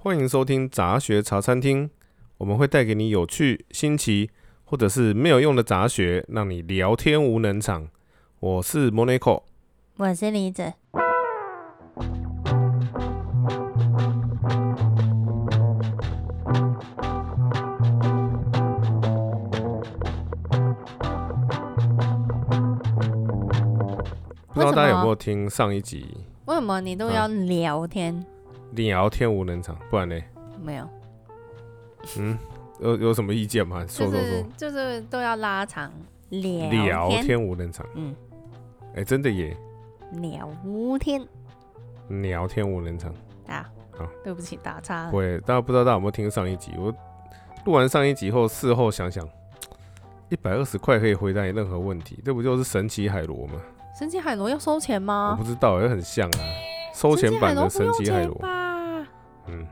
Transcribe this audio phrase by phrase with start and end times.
[0.00, 1.90] 欢迎收听杂学茶餐厅，
[2.36, 4.30] 我们会带给你有趣、新奇
[4.62, 7.88] 或者是没有用的杂学，让你聊天无能场。
[8.38, 9.42] 我是 Monaco，
[9.96, 10.72] 我是李子。
[24.54, 26.18] 不知道大家有没有听上一集？
[26.44, 28.14] 为什么你都要聊天？
[28.14, 28.37] 啊、
[28.72, 30.20] 聊天无能场，不然呢？
[30.62, 30.88] 没有。
[32.18, 32.38] 嗯，
[32.80, 33.84] 有有什么意见吗？
[33.88, 34.42] 说说说。
[34.56, 35.92] 就是、就是、都要拉长
[36.30, 36.84] 聊天。
[36.84, 37.86] 聊天无能场。
[37.94, 38.14] 嗯。
[38.90, 39.56] 哎、欸，真的耶。
[40.12, 40.48] 聊
[40.98, 41.26] 天。
[42.08, 43.12] 聊天无能场。
[43.46, 43.68] 啊。
[43.96, 45.10] 好，对不起，打岔了。
[45.10, 46.72] 对，大家不知道大家有没有听上一集？
[46.78, 46.94] 我
[47.64, 49.28] 录完上一集后，事后想想，
[50.28, 53.54] 一百二十块可以回答你任何问题，这不就是神奇海螺吗？
[53.98, 55.36] 神奇海螺要收钱吗？
[55.36, 56.38] 我不知道，也很像啊，
[56.94, 58.40] 收钱版的神奇海螺。
[59.48, 59.66] 嗯，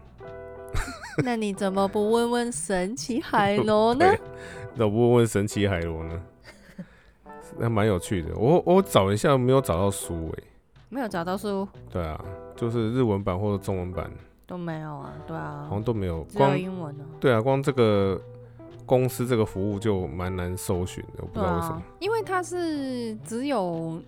[1.24, 4.06] 那你怎么不问问神奇海螺呢？
[4.74, 6.22] 那我不问问神奇海螺呢？
[7.58, 8.34] 那蛮有趣的。
[8.36, 10.44] 我我找一下，没有找到书诶、欸。
[10.88, 11.66] 没有找到书？
[11.90, 12.22] 对啊，
[12.54, 14.10] 就是日文版或者中文版
[14.46, 15.12] 都没有啊。
[15.26, 17.04] 对啊，好像都没有，光英文呢？
[17.18, 18.20] 对啊，光这个
[18.84, 21.82] 公司这个服务就蛮难搜寻的，我不知道为什么。
[21.98, 24.00] 因为它是只有。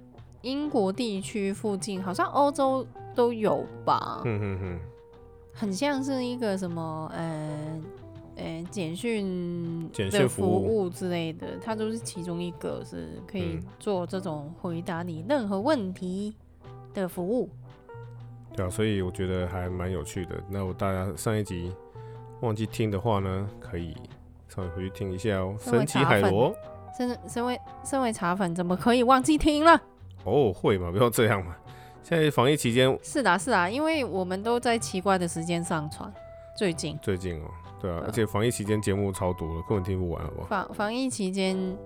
[0.43, 4.81] 英国地区附近好像欧洲都有吧，嗯哼哼，
[5.59, 7.81] 很像是一个什么呃
[8.37, 16.33] 呃简讯简讯服务之类的，它都是其中一个是可以做这种回答你任何问题
[16.95, 17.51] 的服务。
[18.55, 20.41] 对啊，所以我觉得还蛮有趣的。
[20.49, 21.73] 那我大家上一集
[22.41, 23.97] 忘记听的话呢，可以
[24.49, 25.57] 稍微回去听一下哦。
[25.59, 26.55] 神奇海螺，
[26.97, 29.83] 身身为身为茶粉，怎么可以忘记听了？
[30.23, 30.93] 哦，会吗？
[30.93, 31.57] 不要这样嘛！
[32.09, 36.11] 现在防疫期间是的，是啊，因为我们都在奇怪的时间上传。
[36.57, 37.51] 最近，最近哦，
[37.83, 40.47] 对啊，而且防疫期间节目超多了，根本听不完，好不好？
[40.49, 41.77] 防防疫期间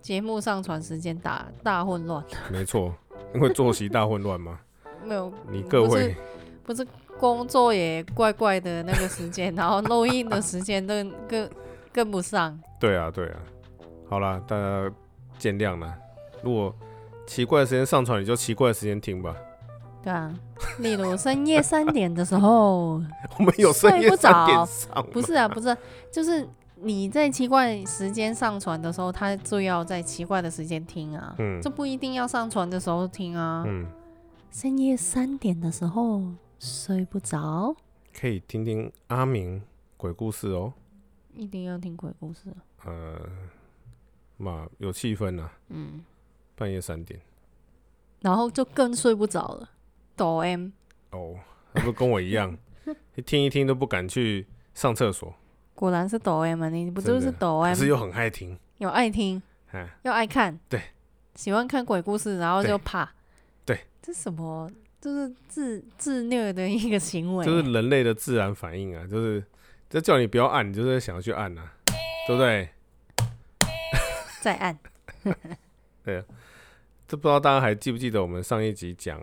[0.00, 2.24] 节目上传时间大大混乱。
[2.52, 2.94] 没错，
[3.34, 4.60] 因为作息大混乱吗？
[5.04, 6.14] 没有，你各位
[6.62, 6.86] 不是
[7.18, 10.94] 工作也怪怪的那个时间，然后录音的时间都
[11.26, 11.50] 跟
[11.92, 12.56] 跟不上。
[12.78, 13.40] 对啊，对啊，
[14.08, 14.88] 好啦，大家
[15.36, 15.92] 见谅了。
[16.44, 16.72] 如果
[17.26, 19.34] 奇怪的时间上传，你就奇怪的时间听吧。
[20.04, 20.38] 对啊，
[20.80, 23.02] 例如深夜三点的时候，
[23.38, 25.06] 我们有深夜三点上。
[25.10, 25.74] 不是啊，不是，
[26.12, 31.34] 就是你在奇怪时间上传的时候，他就要在奇怪的时间听啊。
[31.38, 33.64] 嗯，这不一定要上传的时候听啊。
[33.66, 33.86] 嗯，
[34.50, 36.22] 深夜三点的时候
[36.58, 37.74] 睡不着，
[38.14, 39.62] 可以听听阿明
[39.96, 40.74] 鬼故事哦。
[41.34, 42.40] 一定要听鬼故事。
[42.84, 43.18] 呃，
[44.36, 45.50] 嘛，有气氛啊。
[45.70, 46.04] 嗯。
[46.56, 47.20] 半夜三点，
[48.20, 49.68] 然后就更睡不着了。
[50.16, 50.70] 抖 M
[51.10, 51.36] 哦，
[51.72, 52.56] 那不跟我一样，
[53.16, 55.34] 一听一听都不敢去上厕所。
[55.74, 56.68] 果然是抖 M 啊！
[56.68, 57.74] 你不就是抖 M？
[57.74, 59.42] 可是又很爱听，有爱听，
[60.02, 60.80] 又爱看，对，
[61.34, 63.12] 喜欢看鬼故事，然后就怕。
[63.66, 64.70] 对，这什么？
[65.00, 69.04] 就是自自虐的一个行为，就是人类的自然反应啊！
[69.06, 69.44] 就是
[69.90, 71.72] 这叫你不要按，你就是想要去按啊，
[72.26, 72.68] 对不对？
[74.40, 74.78] 再按。
[76.04, 76.24] 对，
[77.08, 79.20] 这不知道大家还记不记得我们上一集讲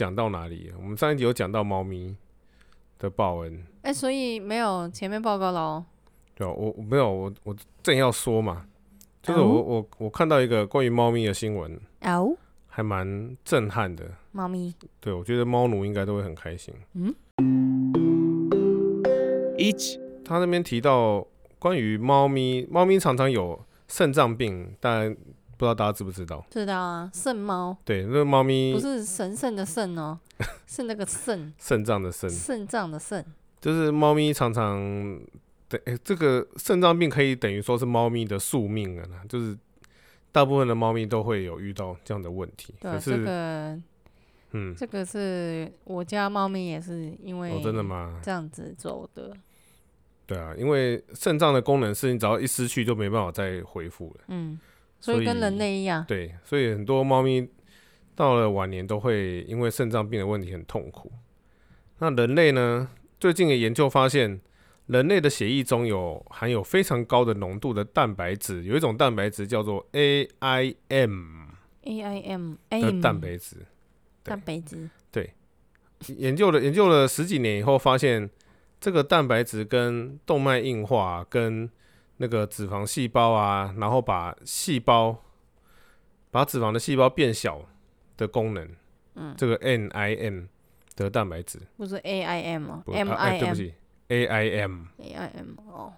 [0.00, 0.72] 讲到哪里？
[0.78, 2.16] 我们上一集有讲到猫咪
[2.98, 3.54] 的报恩。
[3.82, 5.84] 哎、欸，所以没有前面报告喽？
[6.34, 8.64] 对啊，我我没有，我我正要说嘛，
[9.22, 12.34] 就是我我我看到一个关于猫咪的新闻哦，
[12.66, 14.10] 还蛮震撼的。
[14.32, 14.74] 猫咪？
[15.00, 16.72] 对，我觉得猫奴应该都会很开心。
[16.94, 17.14] 嗯，
[19.58, 19.70] 一，
[20.24, 21.26] 他那边提到
[21.58, 25.14] 关于猫咪，猫咪常常有肾脏病，但
[25.60, 26.42] 不知道大家知不知道？
[26.50, 27.76] 知道啊，肾猫。
[27.84, 30.18] 对，那个猫咪不是神圣的肾哦，
[30.66, 33.22] 是那个肾，肾脏的肾，肾脏的肾。
[33.60, 35.20] 就是猫咪常常，
[35.68, 39.54] 对，哎，这个肾脏病可以等于说是猫咪的宿命了，就是
[40.32, 42.74] 大部分的猫咪都会有遇到这样的问题。
[42.80, 43.78] 对，这个，
[44.52, 48.18] 嗯，这个是我家猫咪也是因为，真的吗？
[48.24, 49.36] 这样子走的。
[50.24, 54.24] 对啊，因为肾脏的功能是你只要一失去就没办法再恢复了。
[54.28, 54.58] 嗯。
[55.00, 57.48] 所以跟人类一样，对，所以很多猫咪
[58.14, 61.10] 到了晚年都会因为肾脏病的问题很痛苦。
[61.98, 62.88] 那人类呢？
[63.18, 64.40] 最近的研究发现，
[64.86, 70.28] 人类的血液中有含有非常高的浓度的蛋白质，有一种蛋白质叫做 AIM，AIM
[72.70, 73.56] 的蛋白质，
[74.22, 75.34] 蛋白质，对，
[76.16, 78.30] 研究了研究了十几年以后，发现
[78.80, 81.70] 这个蛋白质跟动脉硬化跟
[82.22, 85.16] 那个脂肪细胞啊，然后把细胞
[86.30, 87.66] 把脂肪的细胞变小
[88.18, 88.68] 的功能，
[89.14, 90.46] 嗯，这个 NIM
[90.94, 93.74] 的的蛋白质，不是 A I M 吗？M I M，对不起
[94.08, 95.94] ，A I M，A I M 哦。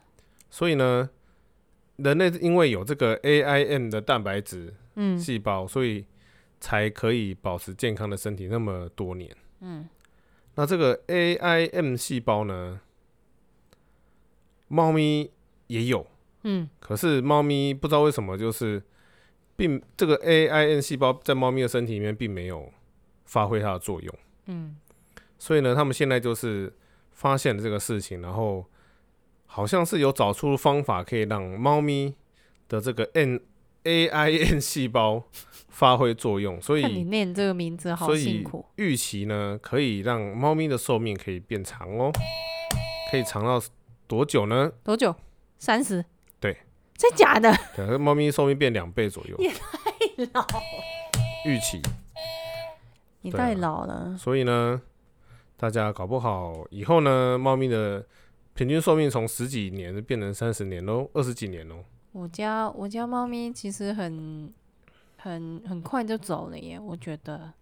[0.48, 1.10] 所以呢，
[1.96, 6.06] 人类因为有这个 A I M 的蛋白质嗯细胞，所以
[6.60, 9.36] 才可以保持健康的身体那么多年。
[9.58, 9.88] 嗯，
[10.54, 12.80] 那这个 A I M 细胞呢，
[14.68, 15.32] 猫咪
[15.66, 16.06] 也有。
[16.44, 18.82] 嗯，可是猫咪不知道为什么，就是
[19.56, 22.72] 并这个 A I N 细胞在猫咪的身体里面并没有
[23.24, 24.14] 发挥它的作用。
[24.46, 24.76] 嗯，
[25.38, 26.72] 所以呢，他们现在就是
[27.12, 28.66] 发现了这个事情，然后
[29.46, 32.14] 好像是有找出方法可以让猫咪
[32.68, 33.40] 的这个 N
[33.84, 35.24] A I N 细胞
[35.68, 36.60] 发挥作用。
[36.60, 38.66] 所以你念这个名字好辛苦。
[38.76, 42.10] 预期呢，可以让猫咪的寿命可以变长哦，
[43.10, 43.62] 可以长到
[44.08, 44.72] 多久呢？
[44.82, 45.14] 多久？
[45.58, 46.04] 三十。
[47.02, 47.52] 对，真假的？
[47.76, 49.36] 对，猫咪寿命变两倍左右。
[49.38, 49.60] 也太
[50.32, 50.46] 老。
[51.44, 51.82] 预期。
[53.22, 53.94] 你太老了。
[53.94, 54.80] 啊，所以呢，
[55.56, 58.04] 大家搞不好以后呢，猫咪的
[58.54, 61.84] 平均寿命从十几年变成三十年喽，二十几年喽。
[62.12, 64.52] 我家我家猫咪其实很
[65.16, 67.52] 很很快就走了耶，我觉得，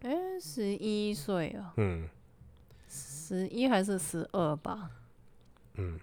[0.00, 0.10] 哎，
[0.40, 2.08] 十一岁了，嗯，
[2.88, 4.90] 十一还是十二吧，
[5.74, 5.98] 嗯。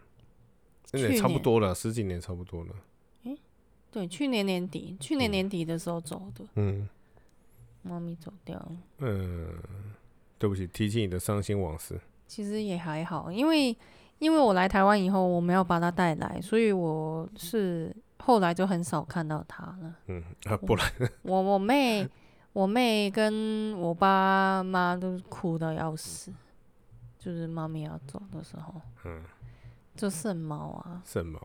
[0.92, 2.74] 现在差不多了，十几年差不多了。
[3.26, 3.38] 欸、
[3.92, 6.44] 对，去年年底，去年年底的时候走的。
[6.56, 6.90] 嗯，
[7.84, 8.72] 猫咪走掉了。
[8.98, 9.54] 嗯，
[10.40, 12.00] 对不起，提起你的伤心往事。
[12.26, 13.76] 其实也还好，因为
[14.18, 19.96] 因为我来台湾以后，我没有把它带来，所以我是后来就很少看到它了。
[20.08, 22.10] 嗯，啊，不然我我，我妹
[22.54, 26.34] 我妹跟我爸妈都哭得要死，
[27.20, 28.82] 就是猫咪要走的时候。
[29.06, 29.24] 嗯。
[30.00, 31.38] 就剩猫啊，剩猫，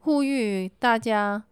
[0.00, 1.44] 呼吁大家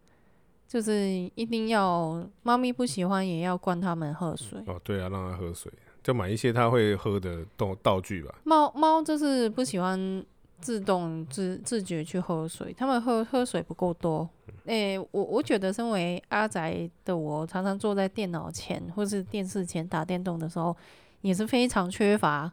[0.67, 4.59] 就是一定要，猫咪不喜欢也要灌它们喝水。
[4.67, 5.71] 哦，对啊，让它喝水，
[6.03, 8.35] 就买一些它会喝的道道具吧。
[8.45, 10.25] 猫猫就是不喜欢
[10.61, 14.27] 自动自自觉去喝水，它们喝喝水不够多。
[14.65, 20.75] 诶、欸，我我觉得身为阿宅的我，常常坐在电脑前或是电视前打电动的时候，
[21.21, 22.51] 也是非常缺乏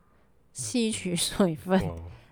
[0.52, 1.80] 吸取水分。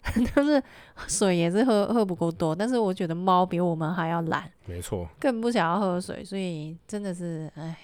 [0.36, 0.62] 但是
[1.08, 7.76] 水也是喝喝不够多，但是我觉得猫比我们还要懒，没错，更不想要喝水，所以真的是哎。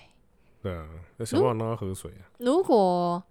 [0.61, 0.87] 对啊，
[1.17, 2.29] 那想办法让它喝水啊。
[2.37, 3.21] 如果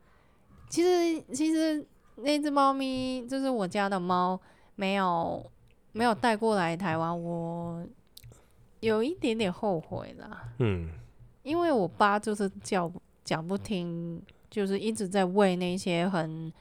[0.69, 4.39] 其实其实那只猫咪就是我家的猫，
[4.75, 5.49] 没有
[5.93, 7.87] 没有带过来台湾，我
[8.81, 10.49] 有一点点后悔啦。
[10.59, 10.91] 嗯，
[11.45, 12.91] 因为我爸就是叫
[13.25, 14.21] 讲不听，
[14.51, 16.53] 就是一直在喂那些很。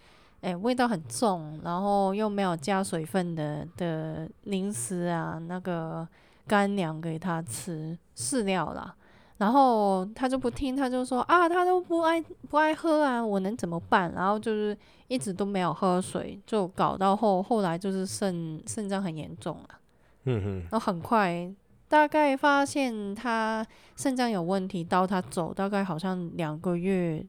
[0.41, 6.07] 哎、欸，味道很重，然后又没有加水分的的零食啊，那个
[6.47, 8.95] 干粮给他吃饲料啦，
[9.37, 14.13] 然后他就不听，他就说啊，他都不爱不爱喝啊，我能怎么办？
[14.13, 14.77] 然后就是
[15.09, 19.69] 一直都没有喝水，就搞到后后来就是肾肾脏很严重了。
[20.23, 21.53] 嗯哼，然后很快
[21.89, 23.65] 大概发现他
[23.97, 27.25] 肾脏有问题，到他走大概好像两个月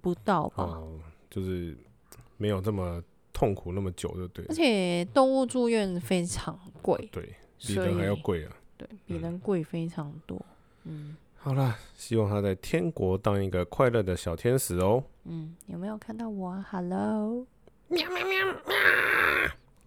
[0.00, 0.64] 不到吧。
[0.64, 1.76] 哦，就是。
[2.36, 3.02] 没有这么
[3.32, 4.44] 痛苦那么久，就对。
[4.48, 8.52] 而且动物住院非常贵，对，比人还要贵啊。
[8.76, 10.36] 对，比人贵非常多。
[10.84, 15.02] 嗯，嗯好啦，希望他在天国当一个快乐的小天使哦。
[15.24, 17.46] 嗯，有没有看到我啊？Hello，
[17.88, 18.54] 喵喵喵喵！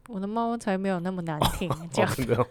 [0.07, 2.47] 我的猫才没有那么难听， 哦、这样的。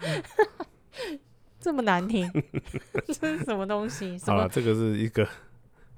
[1.60, 2.30] 这么难听，
[3.06, 4.18] 这是什么东西？
[4.26, 5.26] 好了，这个是一个。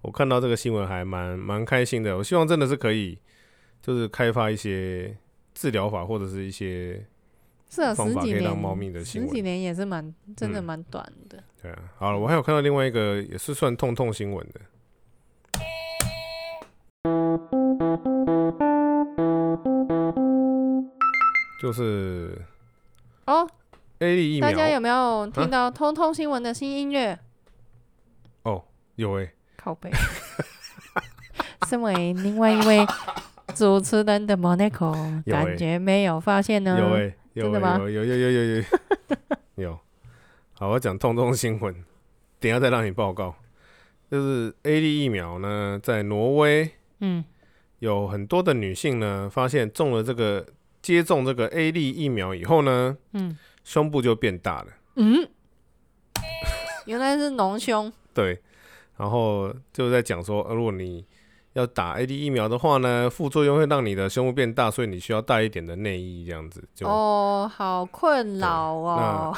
[0.06, 3.18] 我看到这个新闻还蛮蛮开心的，我希望真的是可以，
[3.82, 5.16] 就是开发一些
[5.52, 7.04] 治疗法或者是一些
[7.68, 11.38] 方法可以让猫咪的新闻，十几年也是蛮真的蛮短的。
[11.38, 14.60] 嗯、对啊，好了，我还有看到另外一个也是算痛痛新闻的，
[21.60, 22.40] 就是
[23.26, 23.44] 哦
[23.98, 27.18] ，A 粒疫苗，大家有没有听到通通新闻的新音乐、啊？
[28.44, 29.32] 哦，有诶、欸。
[29.66, 29.90] 好背，
[31.68, 32.86] 身为另外一位
[33.52, 36.78] 主持人的 Monica 感觉没有发现呢。
[36.78, 38.64] 有诶，有有有有有有
[39.66, 39.78] 有。
[40.52, 41.74] 好，我讲痛痛新闻，
[42.38, 43.34] 等下再让你报告。
[44.08, 46.70] 就是 A D 疫苗呢，在挪威
[47.00, 47.24] 嗯，
[47.80, 50.46] 有很多的女性呢，发现中了这个
[50.80, 54.68] 接种这个 A D 疫苗以后呢，嗯，胸部就变大了。
[54.94, 55.28] 嗯，
[56.86, 58.40] 原来是隆胸对。
[58.96, 61.04] 然后就在讲说，如果你
[61.52, 66.62] 要打 A D 疫苗的话呢，副作用会让你的胸部变大，所以你需要带一点的内衣这样子。
[66.74, 69.36] 就哦，好困扰哦。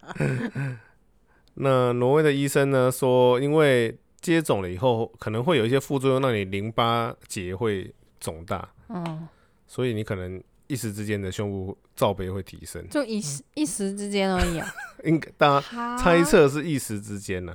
[1.54, 8.66] 那，挪威的医生呢说，因为接种了以后，可能会有一些副作用，让你淋巴结会肿大。
[8.88, 9.28] 嗯，
[9.66, 14.72] 所以你可能一时之间的胸部罩杯会提升，就一时一时之间而已啊。
[15.04, 17.54] 应该大家猜测是一时之间呢，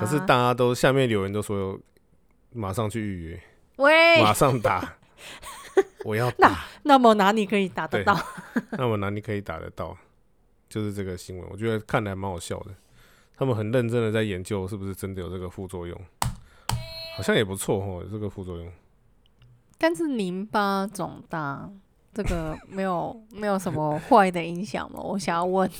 [0.00, 1.78] 可是大家都下面留言都说
[2.52, 3.42] 马上去预约，
[3.76, 4.96] 喂，马上打，
[6.04, 6.48] 我要打。
[6.48, 8.18] 那那么哪里可以打得到？
[8.72, 9.96] 那么哪里可以打得到？
[10.68, 12.70] 就是这个新闻，我觉得看来蛮好笑的。
[13.36, 16.00] 他们很认真的在研究是不是真的有这个副作用，
[17.16, 18.72] 好像也不错哦，有这个副作用。
[19.76, 21.70] 但是淋巴肿大
[22.14, 25.00] 这个没有没有什么坏的影响吗？
[25.00, 25.70] 我想要问。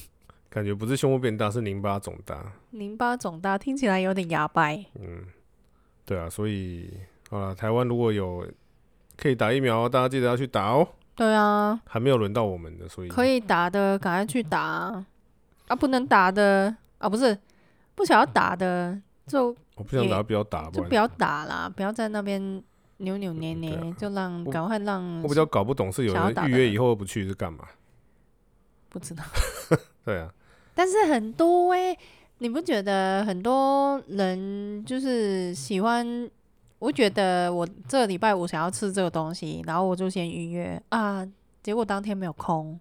[0.57, 2.51] 感觉不是胸部变大，是淋巴肿大。
[2.71, 4.83] 淋巴肿大听起来有点牙白。
[4.99, 5.23] 嗯，
[6.07, 6.91] 对啊，所以
[7.29, 8.51] 啊，台湾如果有
[9.19, 10.89] 可以打疫苗，大家记得要去打哦。
[11.15, 15.77] 对啊，还没有轮到我们的，所以可以打的赶快去打啊！
[15.79, 17.39] 不能打的啊，不是
[17.95, 22.41] 不想要打的就我不想打，不要打，就不要打啦，不要在那边
[22.97, 25.21] 扭扭捏捏，啊、就让赶快让。
[25.23, 27.67] 我比较搞不懂是有人预约以后不去是干嘛？
[28.89, 29.23] 不知道。
[30.03, 30.33] 对啊，
[30.76, 31.99] 但是很多哎、欸，
[32.38, 36.30] 你不觉得很多人就是喜欢？
[36.78, 41.26] 我觉得我这个礼拜五想要吃这个东西，然后我就先预约啊，
[41.62, 42.78] 结果当天没有空，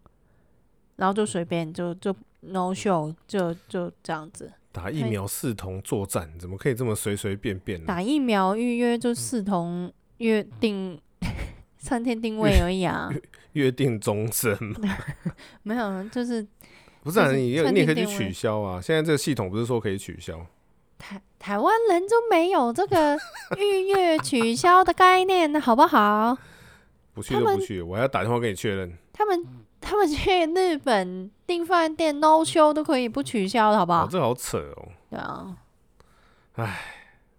[0.97, 4.51] 然后就随便就就 no show，就就这样子。
[4.73, 7.85] 打疫苗视同作战，怎么可以这么随随便便呢？
[7.87, 10.99] 打疫苗预约就视同约定
[11.79, 13.09] 三天定位而已啊，
[13.53, 14.53] 约定终身
[15.63, 16.45] 没有，就是
[17.05, 17.31] 不是啊？
[17.31, 18.81] 你你也可以去取消啊。
[18.81, 20.43] 现在这个系统不是说可以取消？
[20.97, 23.15] 台台湾人就没有这个
[23.57, 26.35] 预约取消的概念，好不好？
[27.13, 28.91] 不去就不去，我还要打电话给你确认。
[29.13, 29.45] 他们
[29.79, 34.05] 他们去日本订饭店 no show 都可以不取消的，好不好？
[34.05, 34.87] 哦、这好扯哦。
[35.11, 35.55] 对啊。
[36.55, 36.79] 唉，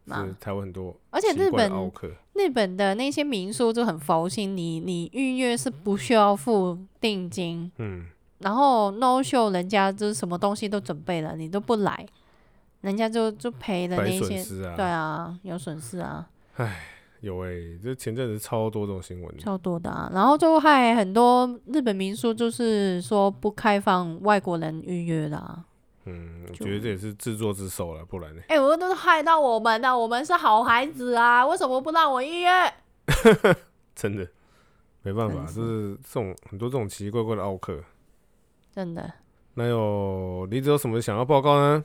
[0.07, 1.91] 是台湾很多，而且日本
[2.35, 8.07] 日本的那些民宿就很佛心，你你预约是不需要付定金，嗯，
[8.39, 12.07] 然后 no show 人家就是什么东西都准备了，你都不来。
[12.83, 16.29] 人家就就赔了那些，啊对啊，有损失啊。
[16.57, 16.83] 唉，
[17.21, 20.09] 有哎、欸，这前阵子超多这种新闻，超多的啊。
[20.15, 25.65] 然后就害很多日本民宿，就是说不开放外国人预约啦。
[26.05, 28.43] 嗯，我觉得这也是自作自受了，不然呢？
[28.43, 32.51] 哎、欸，我都是害到我们的，我们是好孩子啊，为什么不让我预约？
[33.97, 34.29] 真的
[35.03, 37.83] 没办法，就是这种很多这种奇奇怪怪的奥客。
[38.77, 39.11] 真的。
[39.55, 41.83] 那有你有什么想要报告呢？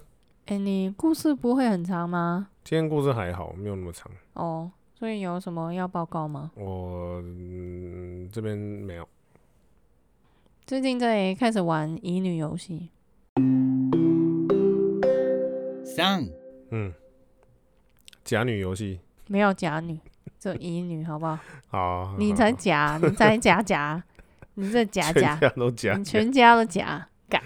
[0.47, 2.49] 哎、欸，你故事不会很长吗？
[2.65, 4.11] 今天故事还好，没有那么长。
[4.33, 6.51] 哦，所以有什么要报告吗？
[6.55, 9.07] 我、嗯、这边没有。
[10.65, 12.89] 最近在开始玩乙女游戏。
[15.85, 16.27] 三，
[16.71, 16.93] 嗯，
[18.25, 19.97] 假女游戏没有假女，
[20.37, 21.39] 就乙女，好不好？
[21.69, 24.03] 好，你才假，你才假假，
[24.55, 27.41] 你这假假，全家都假，你全家都假，干。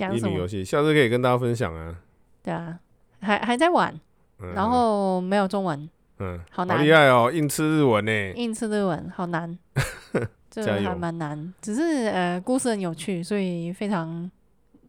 [0.14, 1.94] 乙女游戏，下次可以跟大家分享啊。
[2.42, 2.78] 对啊，
[3.20, 3.94] 还还在玩，
[4.40, 9.58] 嗯、然后没有中文，嗯，好难，好厉害哦，硬吃日文呢，硬吃日文，好难，
[10.50, 14.30] 这个还蛮难，只是呃，故事很有趣，所以非常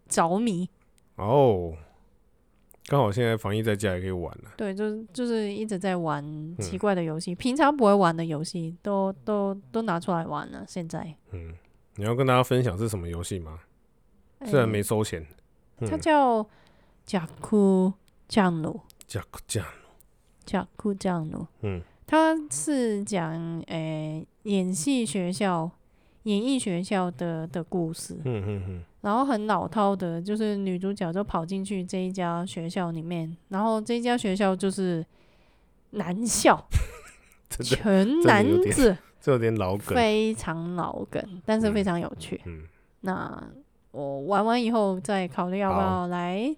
[0.08, 0.68] 着迷。
[1.18, 1.74] 哦，
[2.88, 4.52] 刚好现在防疫在家也可以玩了。
[4.58, 6.24] 对，就是就是一直在玩
[6.60, 10.66] 奇怪的游戏，嗯、平常不会玩的游戏，都都都拿出来玩了。
[10.68, 11.54] 现在，嗯，
[11.96, 13.60] 你要跟大家分享是什么游戏吗？
[14.46, 15.26] 虽然没收钱，
[15.82, 16.46] 它叫
[17.06, 17.94] 甲库
[18.28, 18.80] 酱奴。
[19.06, 19.90] 甲库酱奴，
[20.46, 21.46] 甲库酱奴。
[21.62, 23.32] 嗯，它是讲
[23.68, 25.70] 诶、欸、演戏学校、
[26.24, 28.16] 演艺学校的的故事。
[28.26, 28.84] 嗯嗯嗯。
[29.02, 35.06] 然后很老套的，就是女主角就跑进去这一家学校里面，然后这一家学校就是
[35.92, 36.64] 男校，
[37.62, 42.42] 全男子，这有点老梗，非常老梗，但是非常有趣。
[42.46, 42.68] 嗯，嗯
[43.02, 43.44] 那。
[43.94, 46.50] 我玩完以后再考虑要不要来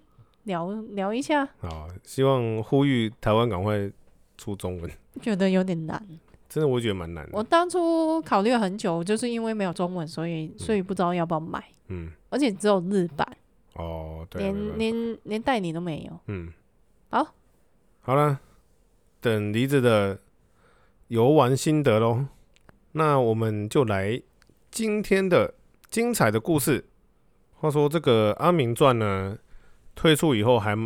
[0.44, 1.44] 聊聊一下。
[1.58, 3.90] 好，希望呼吁台湾赶快
[4.38, 4.88] 出中文。
[5.20, 6.00] 觉得有点难，
[6.48, 7.30] 真的，我觉得蛮难的。
[7.32, 11.60] 我当初考虑了很久，就是因为没有中文，所以所以不知道要不要买。
[11.88, 13.24] 嗯，而且只有日版。
[13.74, 16.20] 哦，对，连连连代理都没有。
[16.26, 16.52] 嗯，
[17.10, 17.34] 好，
[18.00, 18.40] 好了，
[19.20, 20.18] 等梨子的
[21.06, 22.26] 游玩心得喽。
[22.92, 24.20] 那我们就来
[24.70, 25.54] 今天的
[25.88, 26.84] 精彩的故事。
[27.52, 29.38] 话说这个《阿明传》呢，
[29.94, 30.76] 推出以后还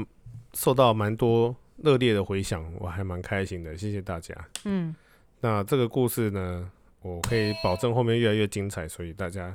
[0.53, 4.35] 受到蛮多热烈的回响，我还蛮开心的，谢谢大家。
[4.65, 4.95] 嗯，
[5.41, 6.71] 那这个故事呢，
[7.03, 9.55] 我可以保证后面越来越精彩，所以大家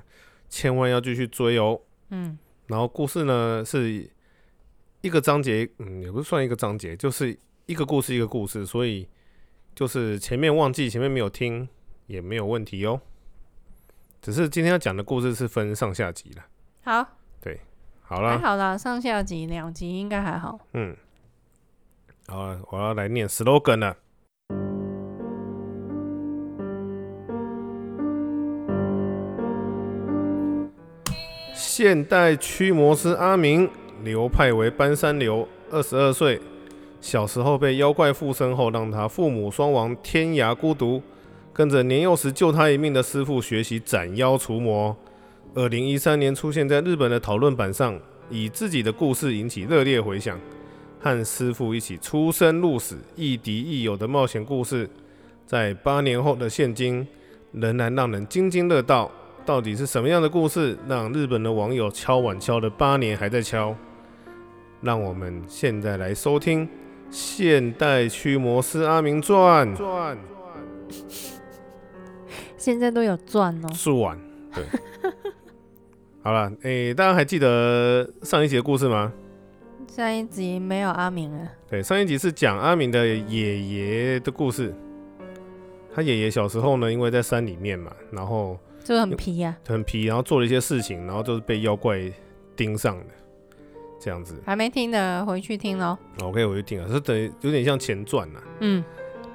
[0.54, 1.82] 千万要继续追哦。
[2.10, 4.08] 嗯，然后故事呢是
[5.02, 9.10] 一个章节，嗯，也不是算一个章节，就是一个故事一个故事，所以
[9.74, 11.68] 就是前面忘记，前面没有听
[12.06, 13.02] 也没有问题哦。
[14.22, 16.46] 只是今天要讲的故事是分上下集了。
[16.84, 17.60] 好，对，
[18.04, 20.60] 好了，还好啦，上下集两集应该还好。
[20.74, 20.96] 嗯，
[22.28, 23.98] 好了，我要来念 slogan 了。
[31.76, 33.68] 现代驱魔师阿明，
[34.04, 36.40] 流派为搬山流，二十二岁，
[37.02, 41.02] 小时候被妖怪附身后，让他父母双亡，天涯孤独。
[41.52, 44.96] 跟着年幼时救他一命的师傅学习斩妖除魔。
[45.56, 48.00] 二零一三年出现在日本的讨论板上，
[48.30, 50.40] 以自己的故事引起热烈回响。
[51.00, 54.88] 和师傅一起出生入死、亦敌亦友的冒险故事，
[55.48, 57.08] 在八年后的现今，
[57.52, 59.10] 仍然让人津津乐道。
[59.46, 63.76] 到底是什么样的故事，让日本的网友敲碗敲了八年还在敲？
[64.82, 66.68] 让我们现在来收听
[67.10, 69.76] 《现代驱魔师阿明传》。
[72.58, 74.18] 现在都有传哦， 是碗
[74.54, 74.64] 对。
[76.22, 79.12] 好了，诶、欸，大家还记得上一集的故事吗？
[79.88, 81.48] 上一集没有阿明了。
[81.70, 84.74] 对，上一集是讲阿明的爷爷的故事。
[85.94, 92.00] 他爷爷小时候呢，因为在山里面嘛，然后就很皮呀、啊，很皮，然后做了一些事情，然后就是被妖怪
[92.56, 93.06] 盯上的，
[94.00, 94.36] 这样子。
[94.46, 95.98] 还没听的，回去听喽。
[96.22, 98.40] OK，我就听了，是等于有点像前传呐。
[98.60, 98.84] 嗯。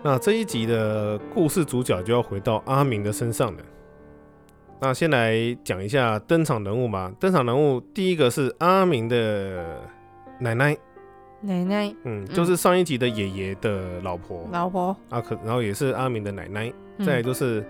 [0.01, 3.63] 那这一集的故事主角就要回到阿明的身上了。
[4.81, 7.13] 那先来讲一下登场人物吧。
[7.19, 9.83] 登场人物第一个是阿明的
[10.39, 10.77] 奶奶。
[11.41, 14.49] 奶奶，嗯，就是上一集的爷爷的老婆。
[14.53, 14.97] 老婆。
[15.09, 16.73] 啊，可然后也是阿明的奶奶。
[17.05, 17.67] 再来就是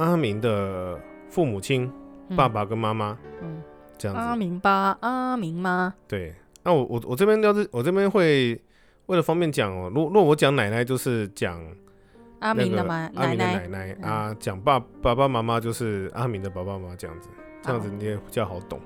[0.00, 1.92] 阿明的父母亲，
[2.34, 3.16] 爸爸跟妈妈。
[3.42, 3.62] 嗯，
[3.98, 4.20] 这样子。
[4.20, 5.94] 阿明爸，阿明妈。
[6.08, 6.34] 对。
[6.62, 8.60] 那我我我这边要是我这边会。
[9.06, 11.60] 为了方便讲哦，如果如果我讲奶奶就是讲
[12.38, 17.28] 阿明的妈，阿明的奶奶啊，讲爸爸爸妈妈就是阿明的爸爸妈妈这样子，
[17.60, 18.78] 这样子你也比较好懂。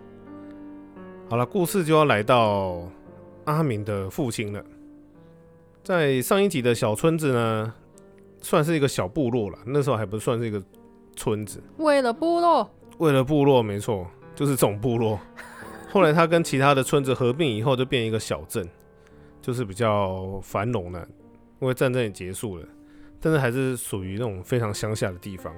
[1.28, 2.88] 好了，故事就要来到
[3.44, 4.64] 阿明的父亲了。
[5.82, 7.74] 在上一集的小村子呢，
[8.40, 10.62] 算是一个小部落了，那时候还不算是一个
[11.14, 11.62] 村子。
[11.78, 15.18] 为了部落，为了部落，没错，就是总部落。
[15.90, 18.68] 后来他跟其他的村子合并以后，就变一个小镇。
[19.40, 21.06] 就是比较繁荣的，
[21.60, 22.66] 因为战争也结束了，
[23.20, 25.54] 但是还是属于那种非常乡下的地方。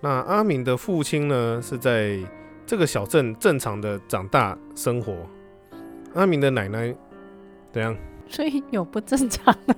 [0.00, 2.18] 那阿明的父亲呢，是在
[2.64, 5.14] 这个小镇正常的长大生活。
[6.14, 6.96] 阿明的奶奶
[7.70, 7.94] 怎样？
[8.26, 9.76] 所以有不正常的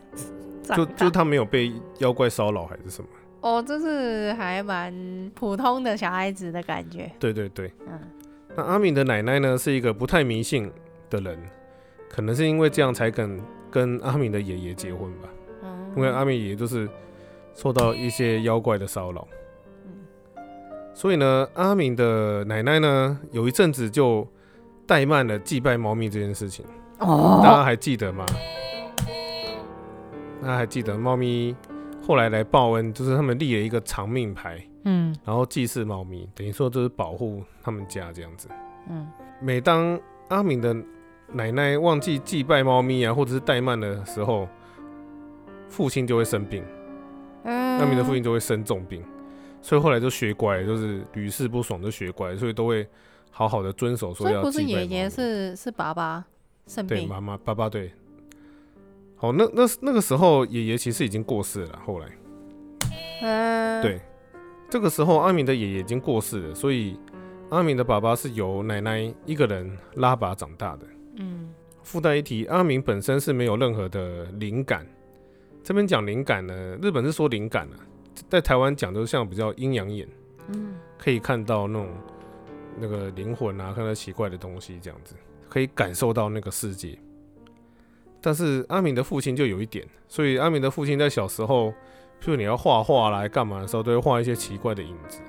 [0.77, 3.09] 就就他没有被妖怪骚扰还是什么？
[3.43, 7.11] 哦，就是还蛮普通的小孩子的感觉。
[7.19, 8.01] 对对对，嗯。
[8.57, 10.73] 那阿敏的奶奶呢，是一个不太迷信
[11.11, 11.39] 的人。
[12.09, 15.29] 可能是因为这样才肯跟阿敏的爷爷结婚吧，
[15.63, 16.87] 嗯因为阿敏爷爷就是
[17.55, 19.27] 受到一些妖怪的骚扰，
[19.87, 19.93] 嗯
[20.93, 24.29] 所以呢，阿敏的奶奶呢，有一阵子就
[24.87, 26.67] 怠慢了祭拜猫咪这件事情。
[26.99, 28.27] 哦，大家还记得吗？
[30.43, 31.57] 大家还记得猫咪
[32.03, 38.49] 后来来报恩，就是他们立了一个长命牌，嗯，然后祭祀猫咪，等于说就是保护他们家这样子。
[38.91, 39.09] 嗯，
[39.41, 40.75] 每当阿敏的
[41.29, 44.49] 奶奶忘记祭拜猫咪啊，或者是怠慢的时候，
[45.69, 46.65] 父亲就会生病，
[47.45, 49.01] 嗯阿敏的父亲就会生重病，
[49.61, 52.85] 所以后来就学乖，就是屡试不爽就学乖，所以都会
[53.31, 54.51] 好好的遵守说要祭拜。
[54.51, 56.25] 所以不是爷爷，是是爸爸
[56.67, 57.93] 生病，对，妈妈爸爸对。
[59.23, 62.09] 好，那那那个时候爷爷其实已经过世了，后来，
[63.23, 64.01] 嗯，对，
[64.69, 66.99] 这个时候阿明的爷爷已经过世了，所以
[67.49, 70.87] 阿明的爸爸是由奶奶一个人拉拔长大的。
[71.19, 71.55] 嗯，
[71.85, 74.85] 附带一提，阿明本身是没有任何的灵感。
[75.63, 77.79] 这边讲灵感呢，日本是说灵感啊，
[78.29, 80.09] 在台湾讲都像比较阴阳眼，
[80.49, 81.89] 嗯，可以看到那种
[82.77, 85.15] 那个灵魂啊，看到奇怪的东西这样子，
[85.49, 86.99] 可以感受到那个世界。
[88.23, 91.69] 但是阿明的父亲就有一点，所以阿明的父亲在小时候，
[92.23, 95.21] 譬如你要画画来干嘛的时候，都会画一些奇怪的影子，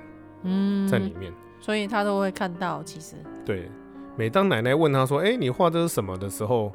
[0.44, 2.82] 嗯，在里面，所以他都会看到。
[2.84, 3.68] 其实对。
[4.16, 6.72] 每当奶奶问他说：“哎、欸，你画这是什么？”的时候，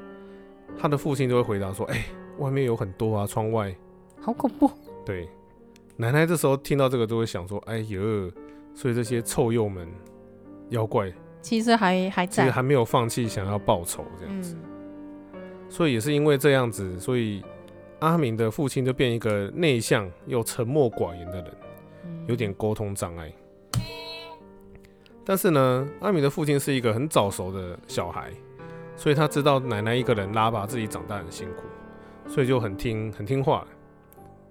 [0.78, 2.06] 他的父亲就会回答说：“哎、欸，
[2.38, 3.74] 外面有很多啊，窗外，
[4.20, 4.70] 好恐怖。”
[5.06, 5.30] 对，
[5.96, 8.30] 奶奶这时候听到这个，都会想说：“哎呦，
[8.74, 9.88] 所以这些臭鼬们，
[10.68, 14.58] 妖怪，其实还还在，其实还没有放弃想要报仇这样子。
[14.62, 14.79] 嗯、
[15.70, 17.44] 所以也是因为这样子，所以
[18.00, 21.54] 阿明的父亲就变一个内向又沉默寡言的人，
[22.28, 23.32] 有点沟通障碍。”
[25.24, 28.32] 但是呢，阿明的父亲是一个很早熟的小孩，
[28.96, 31.64] 所以他知道奶奶一个人拉拔自己长大很辛苦，
[32.28, 33.68] 所以就很听很听话。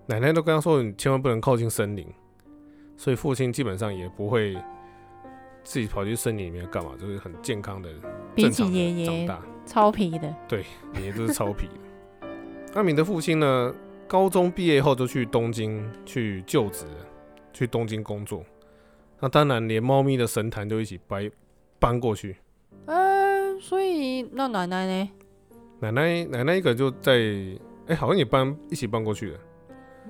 [0.06, 2.06] 奶奶都跟他说：“你千万不能靠近森林。”
[2.96, 4.56] 所以父亲基本上也不会
[5.64, 7.90] 自己跑去森林里面干嘛，就是很健康的、
[8.36, 9.42] 正常的长大。
[9.68, 12.28] 超皮的，对，爷爷都是超皮的。
[12.74, 13.74] 阿明的父亲呢，
[14.06, 16.86] 高中毕业后就去东京去就职，
[17.52, 18.42] 去东京工作。
[19.20, 21.30] 那当然，连猫咪的神坛都一起搬
[21.78, 22.36] 搬过去。
[22.86, 25.10] 呃，所以那奶奶呢？
[25.80, 29.38] 奶奶奶奶一个人就在，哎、欸，好像也搬一起搬过去了。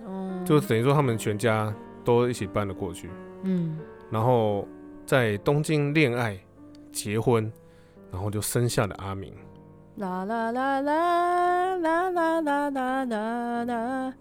[0.07, 3.11] 嗯，就等于说他们全家都一起搬了过去。
[3.43, 3.79] 嗯，
[4.11, 4.67] 然后
[5.07, 6.39] 在东京恋爱、
[6.93, 7.51] 结婚，
[8.13, 9.33] 然后就生下了阿明。
[9.99, 14.15] 啦啦啦啦啦啦啦啦啦啦，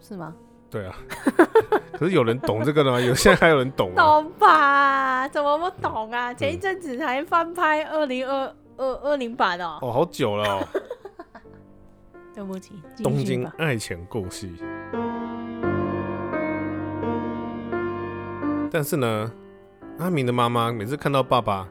[0.00, 0.34] 是吗？
[0.70, 0.94] 对啊，
[1.98, 3.00] 可是有人懂这个的吗？
[3.00, 3.96] 有现在还有人懂吗？
[3.96, 5.26] 懂吧？
[5.28, 6.32] 怎么不懂啊？
[6.34, 9.78] 前一阵子才翻拍二零二二二零版哦。
[9.82, 10.68] 哦，好久了哦。
[12.34, 14.48] 对不起，东京爱情故事。
[18.70, 19.30] 但是呢，
[19.98, 21.68] 阿明的妈妈每次看到爸爸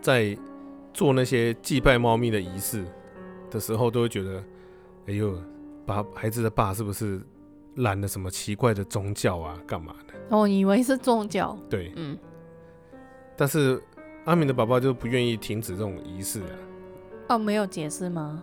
[0.00, 0.36] 在
[0.94, 2.82] 做那些祭拜猫咪的仪式
[3.50, 4.42] 的时候，都会觉得，
[5.06, 5.38] 哎呦，
[5.86, 7.20] 把孩子的爸是不是
[7.74, 9.58] 染了什么奇怪的宗教啊？
[9.66, 10.14] 干嘛的？
[10.30, 11.58] 我、哦、以为是宗教。
[11.68, 12.18] 对，嗯。
[13.36, 13.82] 但是
[14.24, 16.54] 阿明的爸爸就不愿意停止这种仪式啊。
[17.30, 18.42] 哦，没有解释吗？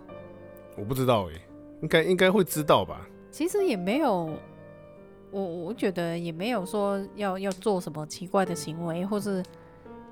[0.76, 1.42] 我不知道哎、欸，
[1.82, 3.06] 应该应该会知道吧？
[3.30, 4.30] 其实也没有，
[5.30, 9.42] 我我觉得也没有说要要做什么奇怪的行为，或是。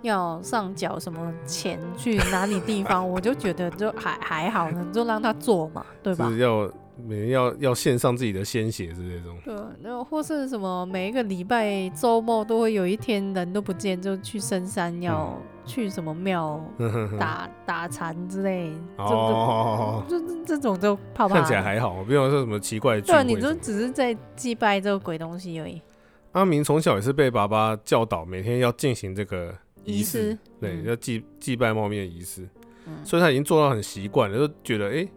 [0.04, 6.28] 要上缴什么钱去哪里地方， 我就觉得就还还好呢， 就让他做嘛，对吧？
[6.30, 6.70] 是要
[7.04, 9.36] 每人要要献上自己的鲜血是这种。
[9.44, 16.62] 对，那或是什么每一个礼拜周末都会有一天人都不见，就去深山要去什么庙
[17.18, 21.34] 打打禅之类，哦，就这这种就怕怕。
[21.34, 23.00] 看起来还好，不用说什么奇怪的。
[23.00, 25.82] 对，你就只是在祭拜这个鬼东西而已。
[26.30, 29.52] 阿明从小也是被爸爸教导，每天要进行这个。
[29.84, 32.48] 仪式，式对，要祭祭拜猫咪的仪式，
[32.86, 35.08] 嗯、所以他已经做到很习惯了，就觉得哎、欸，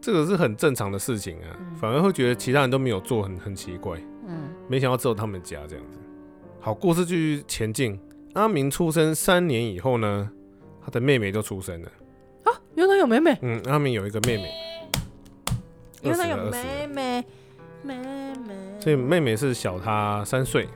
[0.00, 3.98] 这个是很正常的事情啊，嗯、反而会觉得其他人都没有做很，很很奇怪。
[4.26, 5.98] 嗯，没想到只有他们家这样子。
[6.60, 7.98] 好，故事继续前进。
[8.32, 10.30] 阿明出生三年以后呢，
[10.82, 11.88] 他的妹妹就出生了。
[12.44, 13.38] 啊，原来有妹妹。
[13.42, 14.50] 嗯，阿明有一个妹妹。
[16.02, 17.24] 原来有妹妹，
[17.82, 18.54] 妹妹。
[18.80, 20.68] 所以妹妹是小他三岁。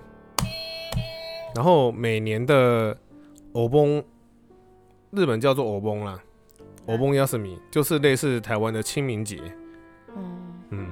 [1.55, 2.97] 然后每年的。
[3.53, 4.03] 欧崩，
[5.11, 6.23] 日本叫做欧崩啦，
[6.87, 9.41] 欧崩亚斯米就是类似台湾的清明节，
[10.17, 10.45] 嗯。
[10.71, 10.87] 嗯，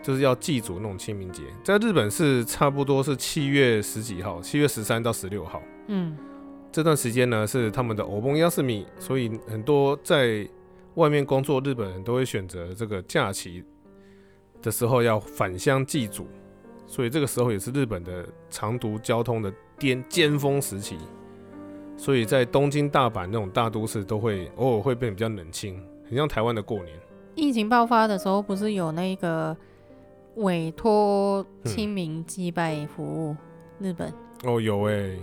[0.00, 6.16] 就是要祭祖那种清明节，在日本是差不多是七月十几号，七月十三到十六号，嗯，
[6.70, 10.48] 这段时间呢是他们的欧崩亚斯米，所以很多在
[10.94, 13.64] 外面工作日本人都会选择这个假期
[14.62, 16.24] 的时候要返乡祭祖，
[16.86, 20.96] 所以这个时候也是日本的长途交通的巅尖峰时期。
[22.00, 26.98] 所以在东京、大阪那种大都市，都会偶尔会变得比较冷清，很像台湾的过年。
[27.34, 29.54] 疫情爆发的时候，不是有那个
[30.36, 33.36] 委托清明祭拜服务？
[33.80, 34.10] 嗯、日本
[34.44, 35.20] 哦，有哎、欸，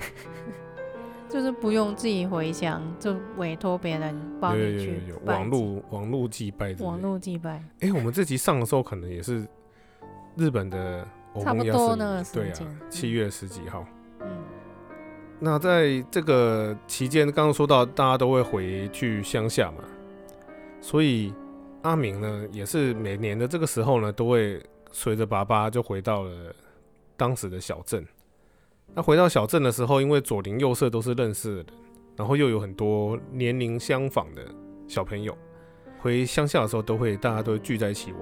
[1.27, 6.75] 就是不用自己回乡，就委托别人帮你去有有有有网络网络祭拜。
[6.79, 7.53] 网络祭拜。
[7.79, 9.47] 哎、欸，我们这集上的时候，可能也是
[10.35, 11.03] 日本的，
[11.41, 13.83] 差不多那个时间，对啊，七月十几号。
[15.39, 19.83] 那在这个期间，刚刚说到大家都会回去乡下嘛，
[20.81, 21.33] 所以
[21.83, 24.59] 阿明呢也是每年的这个时候呢，都会
[24.91, 26.31] 随着爸爸就回到了
[27.15, 28.05] 当时的小镇。
[28.95, 31.65] 那回到小镇的时候，因为左邻右舍都是认识的人，
[32.15, 34.43] 然后又有很多年龄相仿的
[34.87, 35.37] 小朋友，
[35.99, 38.21] 回乡下的时候都会大家都聚在一起玩。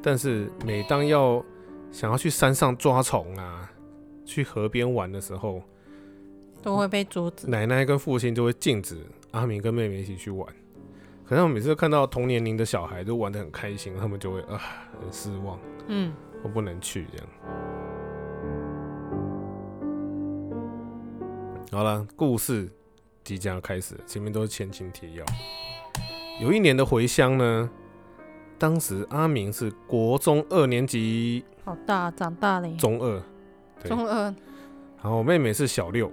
[0.00, 1.44] 但是每当要
[1.90, 3.68] 想要去山上抓虫啊，
[4.24, 5.60] 去河边玩的时候，
[6.62, 8.98] 都会被阻止，奶奶跟父亲就会禁止
[9.30, 10.46] 阿明跟妹妹一起去玩。
[11.24, 14.60] 可是我每次看到同年龄的小孩都玩的很开心，他们就会啊
[15.00, 17.26] 很失望，嗯，我不能去这样。
[21.70, 22.68] 好了，故事
[23.22, 25.24] 即将要开始，前面都是前情提要。
[26.40, 27.70] 有一年的回乡呢，
[28.58, 33.22] 当时阿明是国中二年级，好大，长大了，中二，
[33.84, 34.34] 中二，
[35.00, 36.10] 然后妹妹是小六。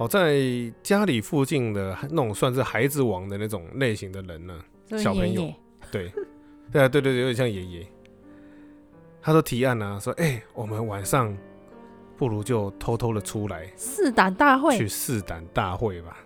[0.00, 0.40] 好，在
[0.82, 4.58] 家里附近的那种算是孩子王的那种类型的人呢，
[4.96, 5.52] 小朋友，
[5.92, 6.10] 对，
[6.72, 7.86] 对啊，对对对，有点像爷爷。
[9.20, 11.36] 他说提案啊，说，哎、欸，我们晚上
[12.16, 16.16] 不如就偷偷的出来，试胆大会，去试胆大会吧。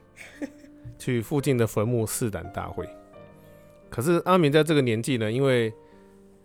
[0.97, 2.89] 去附近的坟墓试胆大会。
[3.91, 5.75] 可是阿明在这个年纪呢，因为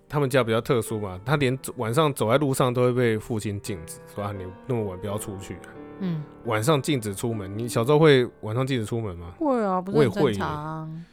[0.07, 5.55] 他们家比较特殊嘛，他连晚上走在路上都会被父亲禁止，说啊，你那么晚不要出去。
[5.99, 7.57] 嗯，晚上禁止出门。
[7.57, 9.33] 你小时候会晚上禁止出门吗？
[9.38, 11.03] 会啊，不是很正常。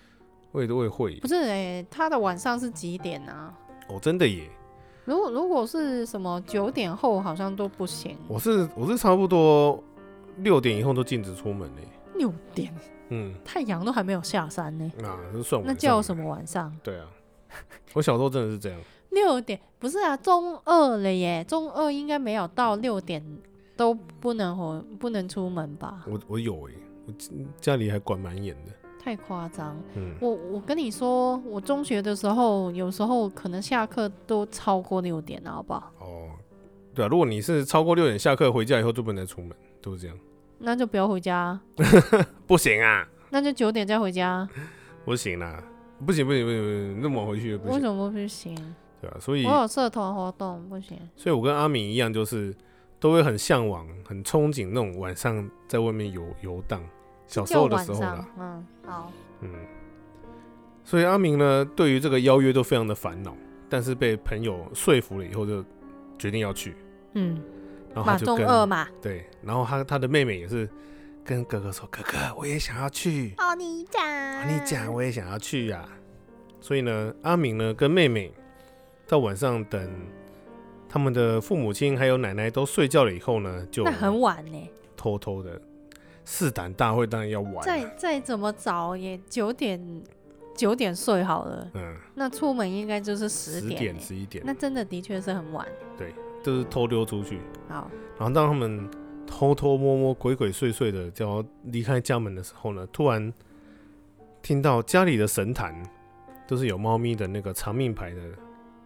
[0.52, 1.16] 我也会会。
[1.20, 3.52] 不是哎、欸，他的晚上是几点啊？
[3.88, 4.48] 哦，真的耶。
[5.04, 8.16] 如果如果是什么九点后，好像都不行。
[8.26, 9.82] 我是我是差不多
[10.38, 11.82] 六点以后都禁止出门呢。
[12.14, 12.74] 六点？
[13.10, 14.90] 嗯，太阳都还没有下山呢。
[14.98, 16.74] 那是算那叫什么晚上？
[16.82, 17.06] 对啊，
[17.92, 18.80] 我小时候真的是这样。
[19.10, 23.22] 六点不是啊，中二了耶，中二应该没有到六点
[23.76, 26.04] 都不能回不能出门吧？
[26.06, 26.72] 我我有哎，
[27.06, 27.12] 我
[27.60, 28.72] 家里还管蛮严的。
[28.98, 35.92] 太夸张，嗯，我我跟你说，我中学的时候有时候可能下课都超过六点了，好不好？
[36.00, 36.30] 哦，
[36.92, 40.18] 对啊，如果你是超过六点下课回家以后就不能再出门，都是这样。
[40.58, 41.60] 那就不要回家。
[42.48, 43.06] 不行啊。
[43.30, 44.48] 那就九点再回家。
[45.04, 45.62] 不行啦，
[46.04, 47.74] 不行不行不行不行，那么晚回去不行。
[47.74, 48.56] 为什么不行？
[49.00, 50.98] 对啊，所以我有社团活动，不行。
[51.14, 52.52] 所以我跟阿敏一样，就是
[52.98, 56.82] 都会很向往、很憧憬那种晚上在外面游游荡。
[57.26, 59.50] 小时候的时候啦，嗯，好，嗯。
[60.84, 63.36] 所以阿明呢，对于这个邀约都非常的烦恼，
[63.68, 65.64] 但是被朋友说服了以后，就
[66.18, 66.76] 决定要去。
[67.14, 67.42] 嗯，
[67.94, 70.68] 然后他就跟嘛，对，然后他他的妹妹也是
[71.24, 75.84] 跟哥哥说：“哥哥，我也想要去。”哦，你讲，你讲，我也想要去呀。
[76.60, 78.32] 所以呢，阿明呢跟妹妹。
[79.08, 79.88] 到晚上等
[80.88, 85.60] 他们的父母亲还有奶奶都睡觉了以后呢，就那很晚呢，偷偷的
[86.24, 90.02] 四胆大会当然要晚，再再怎么早也九点
[90.54, 95.66] 九点睡好了，嗯，那出门应该就是十点十一点，那真的的确是很晚，
[95.98, 98.88] 对，就是偷溜出去，好，然后当他们
[99.26, 103.32] 偷偷摸摸鬼鬼祟祟的就要离开家门的时候呢，突然
[104.40, 105.74] 听到家里的神坛
[106.46, 108.20] 都是有猫咪的那个长命牌的。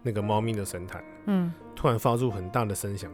[0.02, 3.10] 那个猫咪的神坛，嗯，突然发出很大的声响，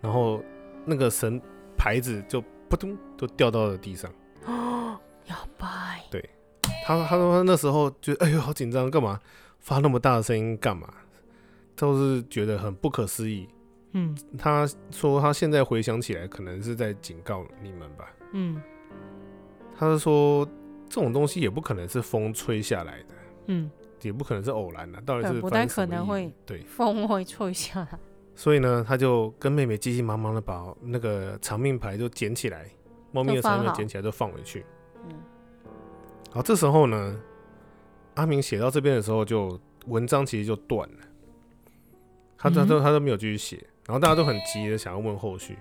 [0.00, 0.42] 然后
[0.84, 1.40] 那个神
[1.76, 4.10] 牌子就扑通就掉到了地上。
[4.46, 6.02] 哦， 要拜。
[6.10, 6.22] 对，
[6.84, 9.18] 他他说他那时候觉得哎呦好紧张，干嘛
[9.58, 10.92] 发那么大的声音干嘛？
[11.76, 13.48] 都是觉得很不可思议。
[13.92, 18.12] 嗯，他说他现在回想起来，可能是在警告你们吧。
[18.32, 18.60] 嗯，
[19.76, 20.44] 他是说
[20.88, 23.14] 这种东西也不可能是风吹下来的。
[23.46, 23.70] 嗯。
[24.04, 27.98] 也不可能是偶然的，到底是不太可能会对风会吹下来。
[28.36, 32.66] 所以呢，他就跟妹妹急急忙忙的把那个长命牌就捡起来，
[33.12, 34.64] 猫咪的长命牌捡起来就放回去。
[35.08, 35.14] 嗯，
[36.30, 37.20] 好，这时候呢，
[38.14, 40.98] 阿明写到这边的时候，就文章其实就断了，
[42.36, 45.52] 他他都他都没有继续写，然后大家都很急的想要问后续，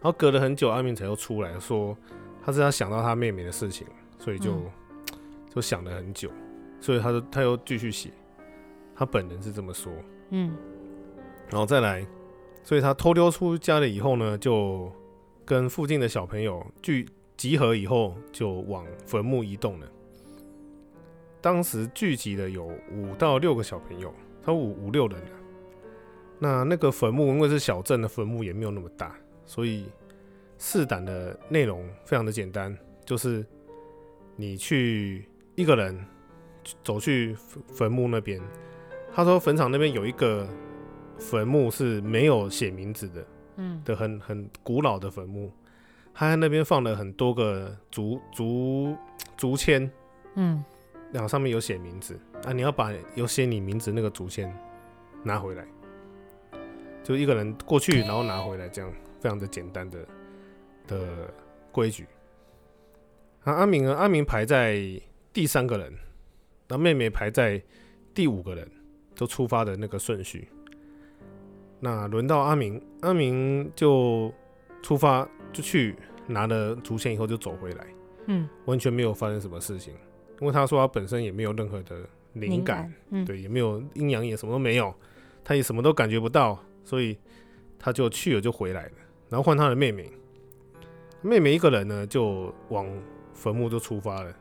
[0.00, 1.94] 然后隔了很久，阿明才又出来说，
[2.42, 3.86] 他是他想到他妹妹的事情，
[4.18, 4.70] 所以就、嗯、
[5.54, 6.30] 就想了很久。
[6.84, 8.10] 所以他就他又继续写，
[8.94, 9.90] 他本人是这么说，
[10.28, 10.54] 嗯，
[11.48, 12.06] 然后再来，
[12.62, 14.92] 所以他偷溜出家了以后呢，就
[15.46, 19.86] 跟附近的小朋友聚集合以后，就往坟墓移动了。
[21.40, 25.30] 当时聚集的有五到六个小朋友，他五五六人了。
[26.38, 29.16] 那那个坟墓因为是小镇的坟墓，也没有那么大，
[29.46, 29.86] 所以
[30.58, 33.42] 试胆的内容非常的简单，就是
[34.36, 35.98] 你去一个人。
[36.82, 37.34] 走去
[37.72, 38.40] 坟墓那边，
[39.14, 40.48] 他说坟场那边有一个
[41.18, 45.52] 坟墓是没有写名字的，嗯，的很很古老的坟墓，
[46.12, 48.96] 他在那边放了很多个竹竹
[49.36, 49.90] 竹签，
[50.34, 50.64] 嗯，
[51.12, 54.52] 然后上面有写名字，啊，你要把有写你名字那个竹签
[55.22, 55.66] 拿回来，
[57.02, 58.92] 就一个人过去，然后拿回来，这样。
[59.20, 60.06] 非常的简单的
[60.86, 61.32] 的
[61.72, 62.06] 规矩。
[63.44, 63.96] 啊，阿明呢？
[63.96, 64.78] 阿明排在
[65.32, 65.90] 第三个人。
[66.68, 67.62] 那妹妹排在
[68.14, 68.70] 第五个人，
[69.14, 70.48] 都出发的那个顺序。
[71.80, 74.32] 那轮到阿明，阿明就
[74.82, 75.94] 出发就去
[76.26, 77.86] 拿了竹签以后就走回来，
[78.26, 79.92] 嗯，完全没有发生什么事情，
[80.40, 84.94] 因为他说他本身也没有任何的灵感，感嗯、对，也没有阴阳眼，什么都没有，
[85.44, 87.18] 他也什么都感觉不到，所以
[87.78, 88.92] 他就去了就回来了。
[89.28, 90.10] 然后换他的妹妹，
[91.20, 92.86] 妹妹一个人呢就往
[93.34, 94.34] 坟墓就出发了。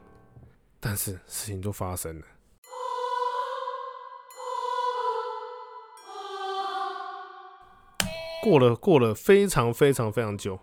[0.86, 2.26] 但是事情就发生了，
[8.44, 10.60] 过了过了非常非常非常久，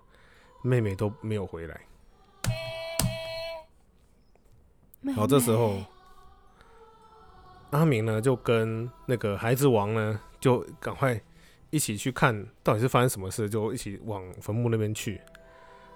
[0.61, 1.81] 妹妹都没有回来。
[5.17, 5.79] 好，这时候
[7.71, 11.19] 阿明呢就跟那个孩子王呢就赶快
[11.71, 15.19] 一起去看到底是发生什么事，就一起往坟墓那边去，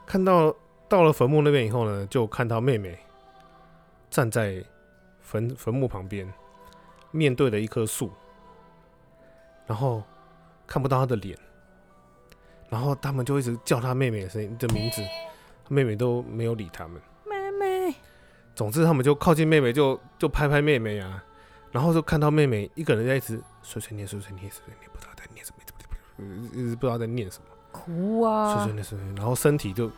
[0.07, 0.57] 看到
[0.89, 2.99] 到了坟墓那边以后呢，就看到妹妹
[4.15, 4.65] 站在
[5.19, 6.33] 坟坟墓旁边，
[7.11, 8.13] 面对了一棵树，
[9.67, 10.05] 然后
[10.69, 11.37] 看不到他的脸，
[12.69, 15.03] 然后他们就一直叫他妹妹的声音的名字，
[15.69, 17.03] 妹妹都没有理他们。
[17.27, 17.93] 妹妹。
[18.55, 21.25] 总之，他们就靠近妹妹就，就就拍拍妹妹啊，
[21.73, 25.59] 然后就看到妹妹一个人在一直碎碎念、碎碎念、碎碎念，不知道在念什么，
[26.53, 29.91] 一直不知道在念什么，哭啊，碎碎念、碎碎念，然后身体就。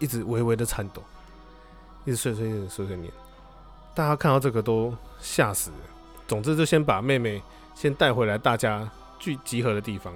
[0.00, 1.02] 一直微微的颤抖，
[2.04, 3.12] 一直碎碎念碎碎念，
[3.98, 5.76] 大家看到这个都吓死了。
[6.28, 7.42] 总之，就先把妹妹
[7.74, 10.14] 先带回来，大家聚集合的地方。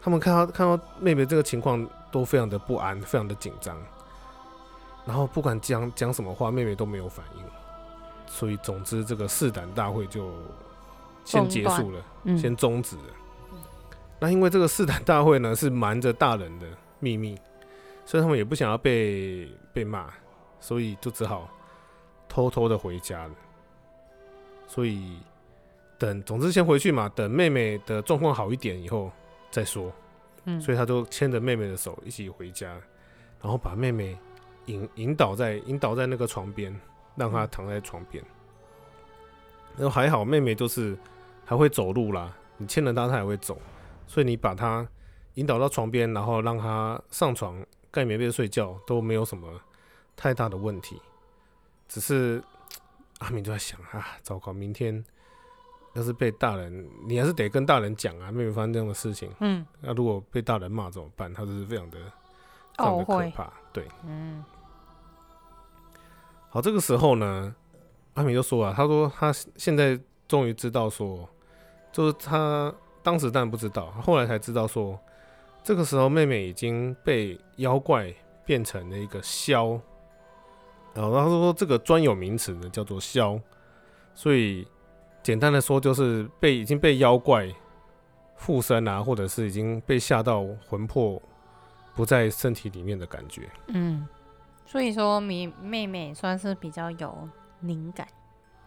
[0.00, 3.76] 他们看到看到妹妹这个情况，都非常的不安，非常的紧张。
[5.04, 7.42] 然后不管讲讲什么话，妹妹都没有反应。
[8.28, 10.30] 所以，总之这个试胆大会就
[11.24, 13.02] 先结束了，嗯、先终止了。
[14.20, 16.66] 那因为这个试胆大会呢，是瞒着大人的
[17.00, 17.36] 秘密。
[18.06, 20.06] 所以他们也不想要被被骂，
[20.60, 21.48] 所以就只好
[22.34, 23.30] 偷偷的回家了。
[24.66, 25.20] 所以
[25.96, 29.08] 等，总之先回去嘛，等妹妹的状况好一点以后
[29.52, 29.92] 再说。
[30.46, 32.72] 嗯，所以他就牵着妹妹的手一起回家，
[33.40, 34.18] 然后把妹妹
[34.66, 36.74] 引引导在引导在那个床边，
[37.14, 38.24] 让她躺在床边。
[39.76, 40.98] 然后还好，妹妹就是
[41.44, 43.56] 还会走路啦，你牵着她，她也会走，
[44.08, 44.84] 所以你把她
[45.34, 47.64] 引导到床边，然后让她上床。
[47.92, 49.48] 盖棉被睡觉都没有什么
[50.16, 51.00] 太大的问题，
[51.88, 52.42] 只是
[53.18, 55.04] 阿明就在想啊，糟糕，明天
[55.94, 61.32] 要是被大人，你还是得跟大人讲啊，妹妹发生这样的事情，嗯，那如果被大人骂怎么办？
[61.32, 61.98] 他就是非常的
[62.76, 64.44] 非常的可怕，对，嗯，
[66.50, 67.54] 好，这个时候呢，
[68.14, 71.28] 阿明就说啊，他说他现在终于知道说，
[71.92, 74.98] 就是他当时当然不知道，后来才知道说。
[75.66, 79.80] 这个时候，妹妹已经被妖怪变成了一个枭，
[80.94, 83.40] 然后他说这个专有名词呢叫做枭，
[84.14, 84.66] 所以
[85.22, 87.48] 简单的说就是被已经被妖怪
[88.36, 91.20] 附身啊，或者是已经被吓到魂魄
[91.94, 93.48] 不在身体里面的感觉。
[93.68, 94.06] 嗯，
[94.64, 97.28] 所以说你妹妹算是比较有
[97.60, 98.06] 灵感，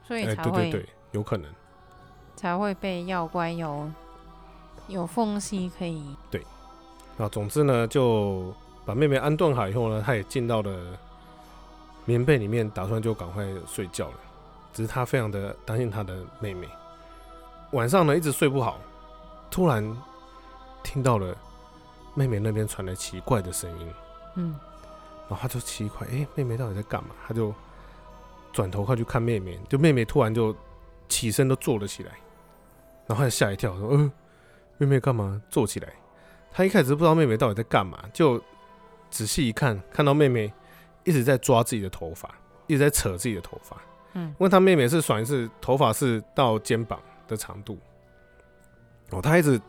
[0.03, 1.51] 所以才会、欸、对对对，有可能
[2.35, 3.89] 才会被妖怪有
[4.87, 6.41] 有缝隙可以对。
[7.17, 8.53] 啊，总之呢，就
[8.85, 10.97] 把妹妹安顿好以后呢，她也进到了
[12.07, 14.15] 棉被里面，打算就赶快睡觉了。
[14.73, 16.67] 只是他非常的担心他的妹妹，
[17.71, 18.79] 晚上呢一直睡不好，
[19.51, 19.83] 突然
[20.83, 21.35] 听到了
[22.13, 23.93] 妹妹那边传来奇怪的声音，
[24.35, 24.55] 嗯，
[25.27, 27.09] 然后他就奇怪，哎，妹妹到底在干嘛？
[27.27, 27.53] 他就
[28.53, 30.55] 转头快去看妹妹，就妹妹突然就
[31.09, 32.11] 起身都坐了起来，
[33.07, 34.11] 然后他吓一跳，说：“嗯，
[34.77, 35.91] 妹妹干嘛坐起来？”
[36.51, 38.41] 他一开始不知道妹妹到底在干嘛，就
[39.09, 40.53] 仔细一看，看到妹妹
[41.07, 42.29] 一直在抓自己的头发，
[42.67, 43.81] 一直在扯自己的头发。
[44.13, 47.79] 嗯，因为他妹妹是算是头发是到肩膀的长度。
[49.11, 49.59] 哦，他一直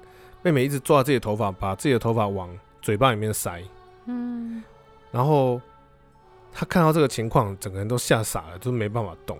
[0.42, 2.50] 妹妹一直抓自己的头发，把自己的头发往
[2.82, 3.62] 嘴巴里面塞。
[4.06, 4.62] 嗯，
[5.12, 5.60] 然后
[6.52, 9.38] 他看到这个情况，整个人都吓傻了，就是没办法动。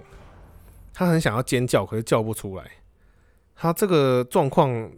[0.94, 2.64] 他很想要尖叫，可是叫不出来。
[3.56, 4.90] 他这个状况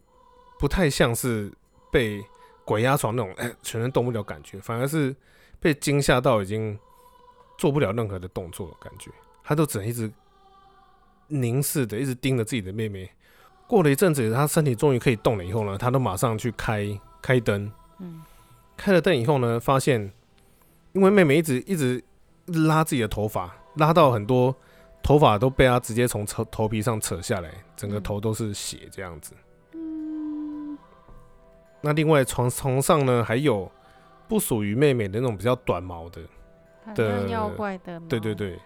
[0.59, 1.51] 不太像是
[1.91, 2.23] 被。
[2.63, 5.13] 鬼压床那种，哎、欸，全身动不了感觉，反而是
[5.59, 6.79] 被惊吓到，已经
[7.61, 9.11] 做不了任何的动作感觉。
[9.45, 10.11] 他都只能一直
[11.29, 13.11] 凝视的，一直盯着自己的妹妹。
[13.67, 17.71] 过了一阵子，他身体终于可以动了以后呢，他都马上去开开灯。
[17.99, 18.23] 嗯，
[18.79, 20.11] 开了灯以后呢，发现
[20.93, 22.03] 因为妹妹一直一直
[22.47, 24.57] 拉自己的头发，拉到很多
[25.03, 29.35] 头发都被他直接从头头皮上扯下来，整个头都是血这样子。
[31.83, 33.71] 那另外床床上呢，还有
[34.29, 36.21] 不属于妹妹的那种比较短毛的
[36.95, 38.59] 的妖怪的，对对对，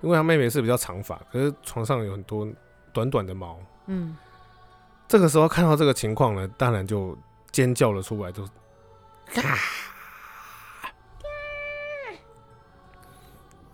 [0.00, 2.46] 因为他妹妹是比较长发，可是床上有很多
[2.92, 3.58] 短短的毛。
[3.86, 4.16] 嗯，
[5.08, 7.16] 这个时候看到这个情况呢，当然就
[7.50, 9.56] 尖叫了出来，就啊！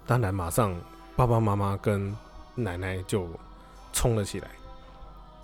[0.07, 0.75] 当然马上
[1.17, 2.17] 爸爸妈妈跟
[2.55, 3.29] 奶奶就
[3.93, 4.49] 冲了起来。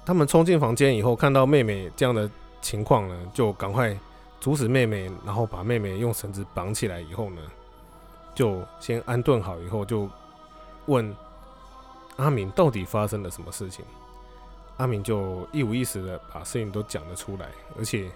[0.04, 2.30] 他们冲进房间以后，看到妹妹这样的。
[2.62, 3.96] 情况呢，就赶快
[4.40, 7.40] 阻止妹妹，然后把妹妹用绳子绑起来以后呢，
[8.36, 10.08] 就先安顿好以后，就
[10.84, 11.12] 问
[12.14, 13.84] 阿明到底发生了什么事情。
[14.76, 18.08] 阿明就一五一十的把事情都讲了出来，而且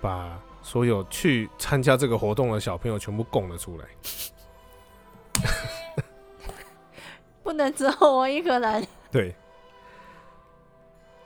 [0.00, 3.84] 把所有去参加这个活动的小朋友全部供了出来。
[7.42, 8.86] 不能只有我一个人。
[9.10, 9.34] 对。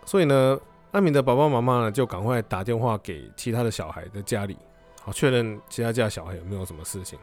[0.05, 0.59] 所以呢。
[0.93, 4.57] 阿明的爸爸妈妈呢，就赶快打电话给其他的小孩的家里，
[5.03, 7.19] 好确认其他家小孩有没有什么事情。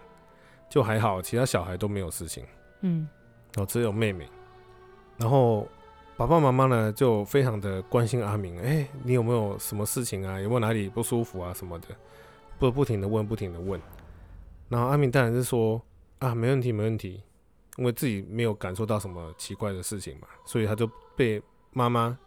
[0.73, 2.43] 就还好，其他小孩都没有事情。
[2.81, 3.07] 嗯，
[3.53, 4.27] 然后只有妹妹。
[5.17, 5.67] 然后
[6.17, 10.39] 爸爸妈妈呢就非常的关心阿明，哎，你有没有什么事情啊？
[10.39, 11.89] 有没有哪里不舒服啊什么的？
[12.57, 13.79] 不不停的问，不停的问。
[14.67, 15.79] 然后阿明当然是说
[16.17, 17.21] 啊，没问题，没问题，
[17.77, 22.17] 因为自己没有感受到什么奇怪的事情嘛，所以他就被妈妈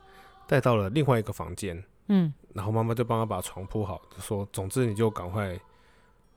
[0.47, 1.83] 带到了另外一个房间。
[2.07, 5.59] 嗯，然后妈妈就帮他把床铺好，就说：“总之你就赶快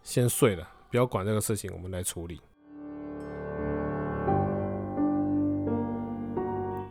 [0.01, 2.41] 先睡了，不要管这个事情，我们来处理。”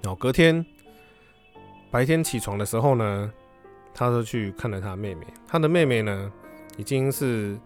[0.02, 0.64] 然后隔天
[1.90, 3.32] 白天起床的时候呢，
[3.92, 5.26] 他就去看了他妹妹。
[5.46, 6.32] 他的妹妹呢，
[6.76, 7.58] 已经是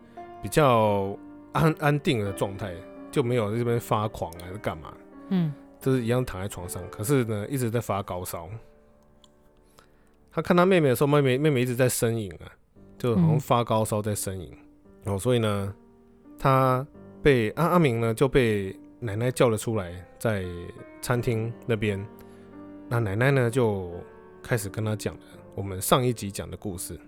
[0.43, 1.17] 比较
[1.53, 2.75] 安安定的状态，
[3.11, 4.93] 就没有在这边发狂还是干嘛。
[5.29, 8.49] 嗯，就是一样躺在床上，可是呢，一直在发高烧。
[10.33, 12.51] 他看他妹妹的时候，妹妹妹妹一直在呻吟啊，
[12.99, 14.51] 就好像发高烧在呻吟。
[15.05, 15.75] 然后所以呢，
[16.43, 16.85] 他
[17.23, 20.45] 被阿阿明呢就被奶奶叫了出来，在
[21.01, 22.05] 餐厅那边。
[22.89, 23.93] 那奶奶呢就
[24.43, 25.21] 开始跟他讲了
[25.55, 26.99] 我们上一集讲的故事，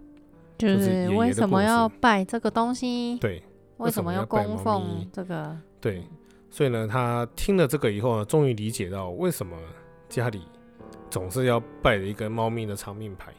[0.56, 3.18] 就是为什么要拜这个东西？
[3.18, 3.42] 对，
[3.78, 5.58] 为什么要供奉这个？
[5.80, 6.04] 对，
[6.48, 9.56] 所以呢，他听了这个以后呢，终于理解到为什么
[10.08, 10.42] 家里。
[11.10, 13.32] 总是要拜了一个猫咪的长命牌。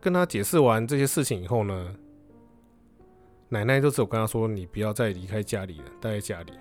[0.00, 1.94] 跟他解释完这些事情以后呢，
[3.48, 6.52] 奶奶就只有跟他说：“你不要再离开家里了，待在家里。”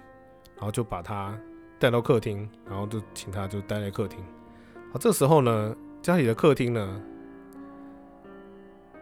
[0.56, 1.38] 然后就把他
[1.80, 4.24] 带到客厅，然后就请他就待在客厅。
[4.92, 7.02] 好，这时候呢，家里的客厅呢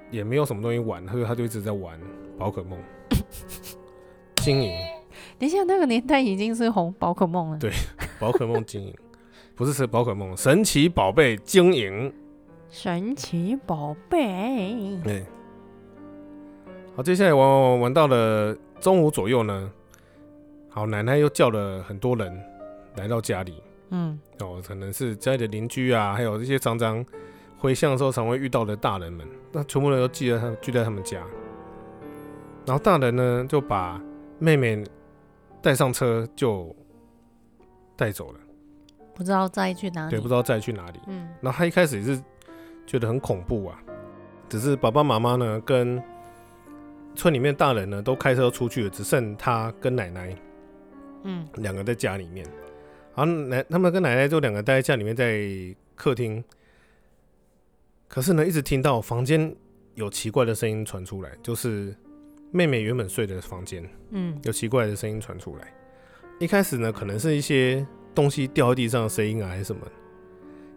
[0.09, 1.99] 也没有什么东西玩，所以他就一直在玩
[2.37, 2.79] 宝可梦
[4.37, 4.71] 金银。
[5.37, 7.59] 等一下，那个年代已经是红宝可梦了。
[7.59, 7.71] 对，
[8.19, 8.95] 宝可梦经营。
[9.55, 12.11] 不是是宝可梦，神奇宝贝经营，
[12.69, 14.97] 神奇宝贝。
[15.03, 15.23] 对，
[16.95, 19.71] 好，接下来玩玩玩玩到了中午左右呢。
[20.69, 22.31] 好，奶奶又叫了很多人
[22.95, 23.61] 来到家里。
[23.89, 27.03] 嗯，哦，可能是家里的邻居啊，还有这些常常
[27.57, 31.23] 回乡的时候常会遇到的大人们，那全部人都聚在他聚在他们家。
[32.65, 33.99] 然后大人呢就把
[34.37, 34.83] 妹妹
[35.63, 36.75] 带上车就
[37.95, 38.39] 带走了。
[39.15, 40.11] 不知道再去哪里？
[40.11, 40.99] 对，不知道再去哪里。
[41.07, 42.23] 嗯，然后他一开始也是
[42.85, 43.79] 觉得很恐怖啊，
[44.47, 46.01] 只是爸爸妈妈呢跟
[47.15, 50.35] 村里面大人呢都开车出去了，只剩他跟奶奶，
[51.23, 52.45] 嗯，两个在家里面。
[53.15, 55.47] 然后奶他们跟奶奶就两个待在家里面，在
[55.95, 56.43] 客厅。
[58.07, 59.55] 可是呢，一直听到房间
[59.95, 61.95] 有奇怪的声音传出来，就是
[62.51, 65.73] 妹妹原本睡的房间，嗯，有奇怪的声音传出来。
[66.39, 67.85] 一开始呢，可能是一些。
[68.15, 69.81] 东西掉在地上的声音啊，还是什么？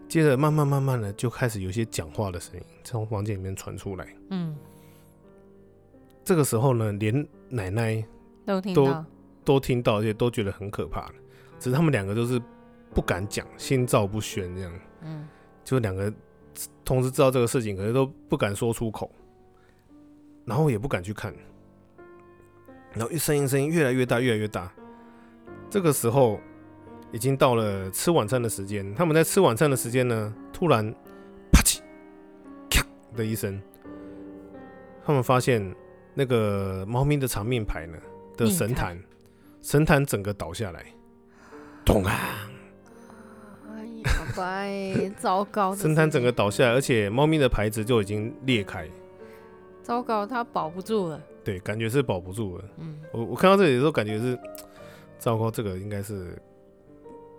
[0.09, 4.07] 接着慢慢慢慢的就开始有些讲话的声音从房间里面传出来。
[4.31, 4.57] 嗯，
[6.27, 8.03] 这个时候呢，连奶奶
[8.45, 9.05] 都听到，
[9.45, 11.09] 都听到，而且都觉得很可怕。
[11.57, 12.37] 只是他们两个都是
[12.93, 14.73] 不敢讲，心照不宣这样。
[15.03, 15.25] 嗯，
[15.63, 16.11] 就两个
[16.83, 19.09] 同时知道这个事情，可是都不敢说出口，
[20.43, 21.33] 然后也不敢去看。
[22.91, 24.69] 然后声音声音越来越大，越来越大。
[25.69, 26.41] 这个时候。
[27.13, 30.93] 已经到了吃晚餐的时间，他们在吃晚餐的时间呢，突然
[31.53, 31.79] 啪叽
[32.69, 33.61] 咔的一声，
[35.05, 35.73] 他们发现
[36.17, 37.95] 那个猫咪的长命牌呢
[38.35, 38.99] 的神坛，
[39.61, 40.83] 神坛整个倒下来，
[41.85, 42.49] 咚啊！
[43.69, 45.75] 哎呀，拜，糟糕！
[45.75, 48.89] 神坛整个倒下来，而且猫咪的牌子就已经裂开，
[49.83, 51.21] 糟糕，它保不住了。
[51.43, 52.65] 对，感觉是保不住了。
[52.79, 54.35] 嗯，我我看到这里的时候，感觉是
[55.19, 56.35] 糟糕，这个应该是。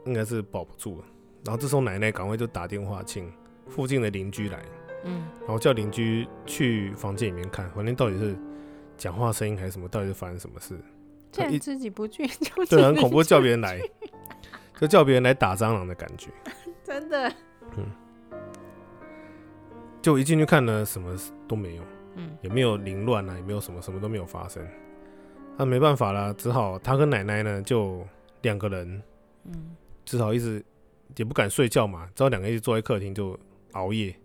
[0.04, 1.04] 应该是保不住了，
[1.44, 3.30] 然后这时候奶奶赶快就打电话请
[3.66, 4.58] 附近的邻居来，
[5.04, 8.34] 嗯，然后叫邻居去房间里面看，房间到底是
[8.98, 10.78] 讲话声音还是什么，到底是发生什么事？
[11.32, 13.80] 他一自己不去 就对，很恐怖，叫别人来，
[14.78, 16.30] 就叫别人来打蟑螂的感觉，
[16.84, 17.32] 真的，
[17.76, 17.86] 嗯，
[20.02, 21.82] 就一进去看呢，什么都没有，
[22.16, 24.66] 嗯，也没有凌乱啊，也没有什么，什么都没有发生，
[25.56, 28.06] 那没办法啦，只好他跟奶奶呢就
[28.42, 29.02] 两个人，
[29.44, 29.76] 嗯。
[30.04, 30.64] 至少一直
[31.16, 33.38] 也不敢睡觉嘛，只好两个一直坐在客厅就
[33.72, 34.16] 熬夜，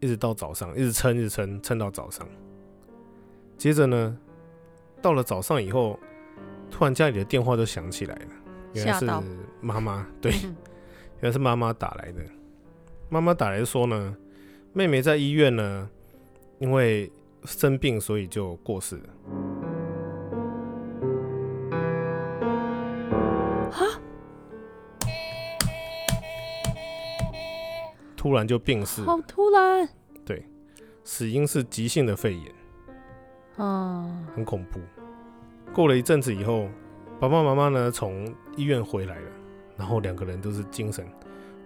[0.00, 2.28] 一直到早上，一直撑，一直撑，撑到早上。
[3.58, 4.16] 接着呢，
[5.02, 5.98] 到了早上以后，
[6.70, 8.30] 突然家里的电话就响起来了，
[8.72, 9.04] 原来是
[9.60, 12.20] 妈妈， 对，原来是妈妈打来的。
[13.08, 14.16] 妈妈打来说呢，
[14.72, 15.90] 妹妹在医院呢，
[16.60, 17.10] 因为
[17.44, 19.02] 生病，所以就过世了。
[28.16, 29.88] 突然就病逝，好突然。
[30.24, 30.44] 对，
[31.02, 32.52] 死因是急性的肺炎，
[33.58, 34.80] 嗯，很恐怖。
[35.72, 36.68] 过了一阵子以后，
[37.20, 39.30] 爸爸妈妈呢从医院回来了，
[39.76, 41.06] 然后两个人都是精神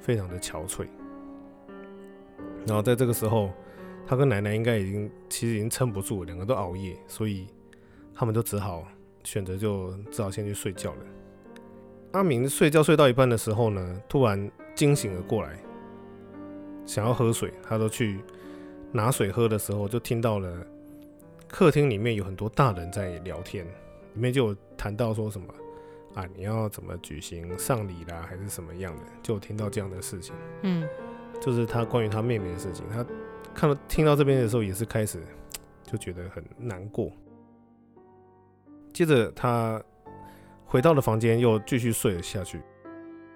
[0.00, 0.86] 非常的憔悴。
[2.66, 3.50] 然后在这个时候，
[4.06, 7.46] 他跟奶奶应该已经其实已经撑不住了，两个都熬夜，所以
[8.14, 8.84] 他们就只好
[9.24, 11.00] 选择就只好先去睡觉了。
[12.12, 15.58] 阿明睡觉睡到一半的时候呢，突然惊醒了过来，
[16.84, 18.20] 想要喝水，他都去
[18.92, 20.66] 拿水喝的时候，就听到了
[21.52, 23.64] 客厅里面有很多大人在聊天，
[24.14, 25.46] 里面就有谈到说什么
[26.14, 30.34] 啊，你要怎么举行丧礼啦，还是什么样的，就听到这样的事情。
[30.62, 30.88] 嗯。
[31.40, 33.04] 就是他关于他妹妹的事情，他
[33.52, 35.20] 看到听到这边的时候也是开始
[35.84, 37.10] 就觉得很难过。
[38.92, 39.82] 接着他
[40.64, 42.60] 回到了房间，又继续睡了下去。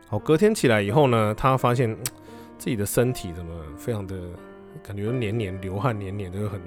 [0.06, 1.94] 好，隔天起来以后呢，他发现
[2.56, 4.16] 自己的身体怎么非常的
[4.82, 6.60] 感觉黏黏，流汗黏黏的，很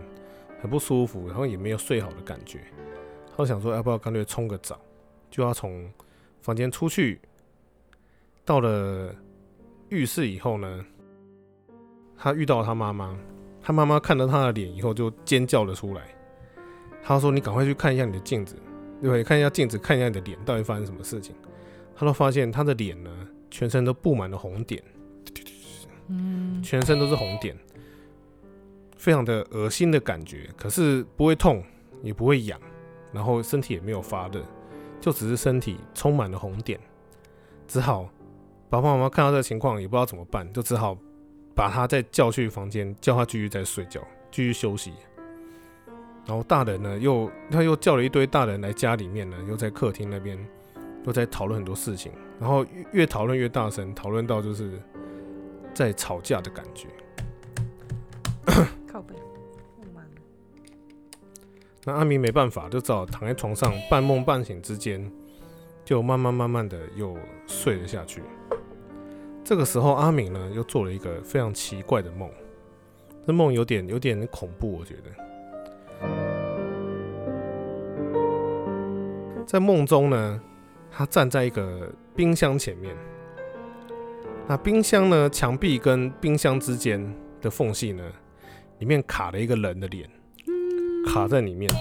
[0.61, 2.59] 很不舒服，然后也没有睡好的感觉。
[3.35, 4.79] 他想说要不要干脆冲个澡，
[5.31, 5.91] 就要从
[6.41, 7.19] 房间出去，
[8.43, 9.15] 到了
[9.89, 10.85] 浴室以后呢。
[12.21, 13.17] 他遇到了他妈妈，
[13.61, 16.13] 他妈妈看到他的脸以后就尖叫了出来。
[17.01, 18.55] 他说：“你赶快去看一下你的镜子，
[19.01, 19.23] 对不对？
[19.23, 21.33] 看一下镜子，看一下你的脸，到底发生什么事情？”
[21.95, 23.09] 他都发现他的脸呢，
[23.49, 24.83] 全身都布满了红点，
[26.09, 27.57] 嗯，全身都是红点，
[28.99, 30.47] 非常的恶心的感觉。
[30.55, 31.63] 可是不会痛，
[32.03, 32.59] 也不会痒，
[33.11, 34.43] 然后身体也没有发热，
[35.01, 36.79] 就只是身体充满了红点。
[37.67, 38.07] 只好
[38.69, 40.95] 爸爸妈妈看到这个情况，也不知道怎么办，就只好。
[41.55, 43.99] 把他再叫去房间，叫他继续在睡觉，
[44.31, 44.93] 继续休息。
[46.25, 50.39] 然后大人呢，又他又叫了一堆大人来家里面呢，又在客厅那边
[51.03, 52.13] 又在讨论很多事情。
[52.39, 54.81] 然后越讨论越大声，讨论到就是
[55.73, 56.87] 在吵架的感觉。
[61.85, 65.09] 那阿明没办法，就只好躺在床上，半梦半醒之间，
[65.85, 68.21] 就慢慢慢慢的又睡了下去。
[69.43, 72.29] 这个时候，阿明呢又做了一个非常奇怪的梦，
[73.25, 75.09] 这梦有点有点恐怖，我觉得。
[79.47, 80.39] 在梦中呢，
[80.91, 82.95] 他站在一个冰箱前面，
[84.47, 88.03] 那冰箱呢墙壁跟冰箱之间的缝隙呢，
[88.79, 90.09] 里面卡了一个人的脸，
[91.05, 91.71] 卡在里面，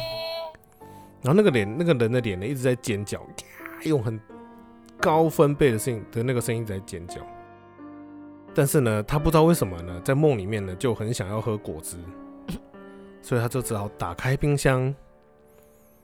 [1.22, 3.24] 然后那个脸那个人的脸呢一直在尖叫，
[3.84, 4.20] 用很
[5.01, 7.16] 高分贝的声音的那个声音在尖叫。
[8.55, 11.96] 但是呢，他不知道为什么呢，在梦里面呢就很想要喝果汁，
[13.22, 14.92] 所以他就只好打开冰箱，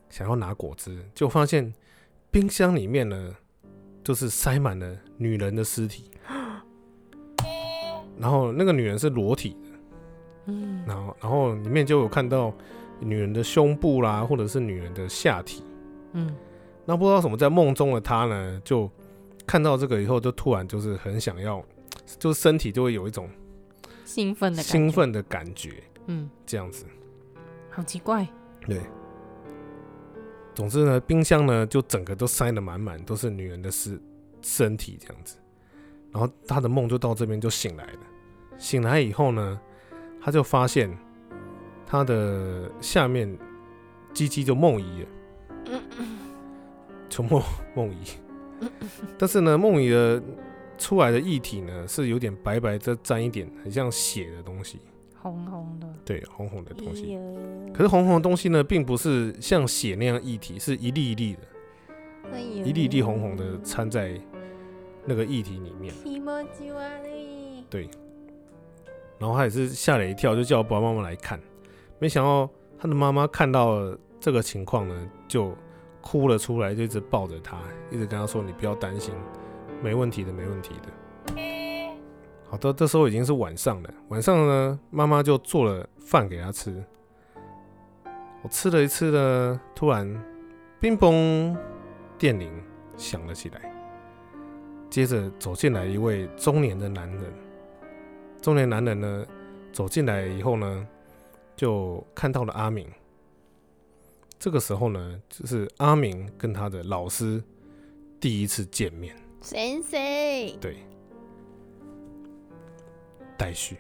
[0.09, 1.75] 想要拿果汁，就发现
[2.31, 3.35] 冰箱里面呢
[4.05, 6.09] 就是塞满了女人的尸体，
[8.17, 9.57] 然后那个女人是裸体
[10.47, 10.53] 的，
[10.87, 12.53] 然后然后里面就有看到
[13.01, 15.63] 女人的胸部啦，或者是女人的下体，
[16.13, 16.35] 嗯，
[16.85, 18.91] 那不知道什么在梦中的他呢，就
[19.47, 21.65] 看到这个以后，就突然就是很想要。
[22.19, 23.31] 就是身体就会有一种
[24.05, 26.85] 兴奋的兴奋的感觉，嗯，这样子，
[27.71, 28.29] 好奇怪。
[28.67, 28.79] 对，
[30.55, 33.99] 总之呢，冰箱呢就整个都塞得满满，都是女人的尸
[34.43, 35.37] 身体这样子。
[36.13, 38.01] 然后他的梦就到这边就醒来了。
[38.59, 39.59] 醒来以后呢，
[40.25, 40.91] 他就发现
[41.87, 43.37] 他的下面
[44.13, 45.81] 鸡鸡就梦遗了，
[47.09, 47.43] 就梦
[47.77, 47.99] 梦遗。
[49.19, 50.23] 但是呢，梦遗的。
[50.77, 54.81] 出来的液体呢，是有点白白的，沾一点很像血的东西，
[55.17, 57.17] 红红的，对，红红的东西。
[57.73, 64.21] 可是红红的东西呢，并不是像血那样液体，是一粒一粒的，一粒一粒红红的掺在
[65.07, 65.95] 那个液体里面。
[67.71, 67.89] 对，
[69.25, 71.41] 然后他也是吓了一跳，就叫爸爸妈妈来看。
[71.99, 72.47] 没想到
[72.79, 73.81] 他的妈妈看到
[74.21, 75.57] 这个情况呢，就
[76.03, 77.57] 哭了出来，就一直抱着他，
[77.91, 79.15] 一直跟他说：“你不要担心。”
[79.83, 81.35] 没问题的，没问题的。
[82.51, 83.95] 好的，这时候已经是晚上了。
[84.09, 86.85] 晚上呢，妈妈就做了饭给他吃。
[88.43, 90.07] 我吃了一次呢，突然，
[90.81, 91.57] 乒乓，
[92.19, 92.53] 电铃
[92.95, 93.73] 响了起来。
[94.91, 97.44] 接着走进来一位中年的男人。
[98.45, 99.27] 中年男人呢，
[99.73, 100.87] 走进来以后呢，
[101.57, 102.87] 就看到了阿明。
[104.39, 107.43] 这个时候呢，就是阿明跟他的老师
[108.21, 109.17] 第一次见面。
[109.41, 109.99] 先生，
[110.61, 110.77] 对，
[113.39, 113.79] 待续。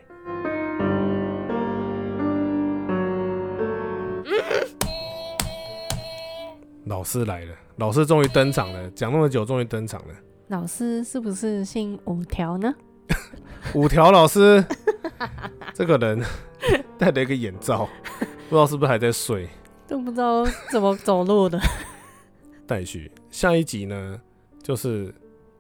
[6.86, 10.14] 老师来了，老师终于登场了，讲那么久，终于登场了。
[10.48, 12.74] 老师是不是姓五条呢？
[13.74, 14.64] 五条老师，
[15.74, 16.22] 这个人
[16.98, 17.88] 戴了一个眼罩，
[18.48, 19.48] 不知道是不是还在睡，
[19.86, 21.60] 都不知道怎么走路的。
[22.66, 23.10] 待续。
[23.30, 24.20] 下一集呢，
[24.62, 25.14] 就是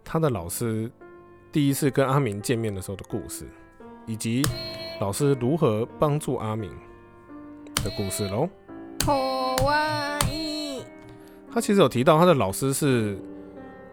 [0.04, 0.90] 他的老师
[1.50, 3.44] 第一次跟阿明见面的时候的故事，
[4.06, 4.42] 以及
[5.00, 6.70] 老师如何帮助阿明
[7.82, 8.48] 的故事喽。
[11.52, 13.16] 他其实有提到他的老师是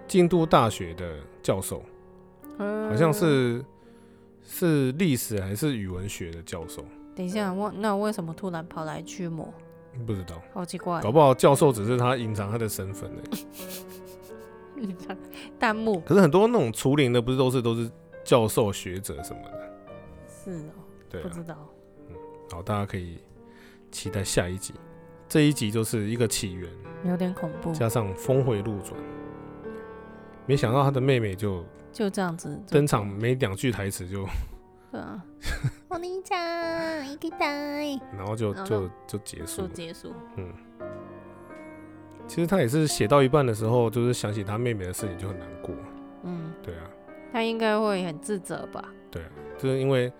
[0.07, 1.83] 京都大学的教授，
[2.57, 3.63] 好像是
[4.43, 6.85] 是历史还是语文学的教授。
[7.15, 9.53] 等一下，我那为什么突然跑来驱魔？
[10.05, 11.01] 不知道，好奇怪。
[11.01, 13.21] 搞不好教授只是他隐藏他的身份呢。
[14.81, 15.15] 隐藏
[15.59, 15.99] 弹幕。
[16.01, 17.89] 可是很多那种除灵的，不是都是都是
[18.23, 19.73] 教授学者什么的？
[20.27, 20.73] 是哦，
[21.09, 21.55] 对，不知道。
[22.09, 22.15] 嗯，
[22.51, 23.19] 好，大家可以
[23.91, 24.73] 期待下一集。
[25.27, 26.69] 这一集就是一个起源，
[27.05, 28.99] 有点恐怖，加上峰回路转。
[30.45, 34.25] 没想到他的妹妹就就这样子登场，没两句台词就。
[34.91, 35.23] 对啊，
[35.87, 36.37] 我你讲
[37.07, 37.83] 一个代，
[38.17, 40.13] 然后就就就结束，就结束。
[40.35, 40.51] 嗯，
[42.27, 45.73] 其实他也是写到一半的时候，就是想起他妹妹的事情就很难过。
[46.23, 46.89] 嗯，对啊，
[47.31, 48.83] 他应该会很自责吧？
[49.09, 50.11] 对啊，就是因为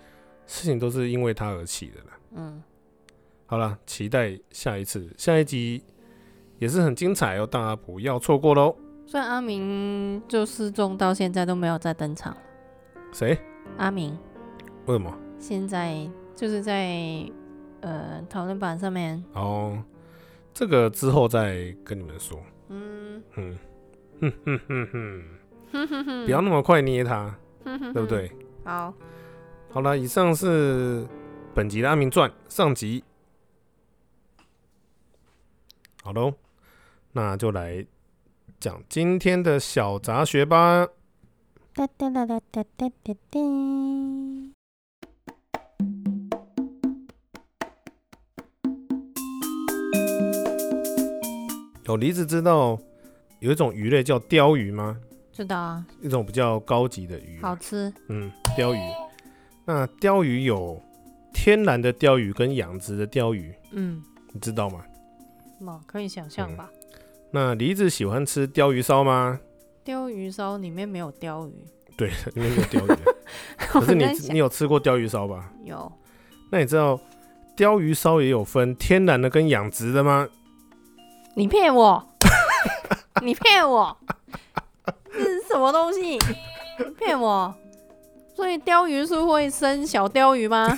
[0.46, 2.12] 事情都是因为他而起的了。
[2.36, 2.64] 嗯，
[3.46, 5.84] 好了，期待下一次，下一集
[6.60, 8.74] 也是很精彩哦，大家不要错过喽。
[9.12, 12.34] 虽然阿明就失踪到现在都没有再登场，
[13.12, 13.38] 谁？
[13.78, 14.18] 阿明。
[14.86, 15.14] 为什么？
[15.38, 17.30] 现在就是在
[17.82, 19.84] 呃讨论板上面哦，
[20.54, 22.42] 这个之后再跟你们说。
[22.70, 23.60] 嗯哼
[24.22, 24.88] 哼哼哼
[25.74, 27.36] 哼哼哼，不要那么快捏他，
[27.66, 28.32] 对不对？
[28.64, 28.94] 好，
[29.72, 31.06] 好了，以上是
[31.54, 33.04] 本集的阿明传上集。
[36.02, 36.34] 好喽，
[37.12, 37.86] 那就来
[38.62, 40.88] 讲今天的小杂学吧。
[41.74, 43.40] 哒哒哒哒哒哒哒哒。
[51.86, 52.80] 有梨子知道
[53.40, 54.96] 有一种鱼类叫鲷鱼吗？
[55.34, 57.92] 知道啊，一种比较高级的鱼，好吃。
[58.10, 58.80] 嗯，鲷鱼。
[59.66, 60.80] 那鲷鱼有
[61.34, 64.86] 天然的鲷鱼跟养殖的鲷鱼，嗯，你知道吗？
[65.60, 66.70] 嘛，可以想象吧。
[66.72, 66.81] 嗯。
[67.32, 69.40] 那梨子喜欢吃鲷鱼烧吗？
[69.84, 71.54] 鲷鱼烧里面没有鲷鱼。
[71.98, 72.98] 对，里面没有鲷鱼。
[73.58, 75.52] 可是你你有吃过鲷鱼烧吧？
[75.64, 75.92] 有。
[76.52, 77.00] 那你知道
[77.56, 80.28] 鲷鱼烧也有分天然的跟养殖的吗？
[81.36, 82.06] 你骗我！
[83.24, 83.96] 你骗我！
[85.14, 86.20] 这是什么东西？
[86.98, 87.56] 骗我！
[88.36, 90.78] 所以鲷鱼是会生小鲷鱼吗？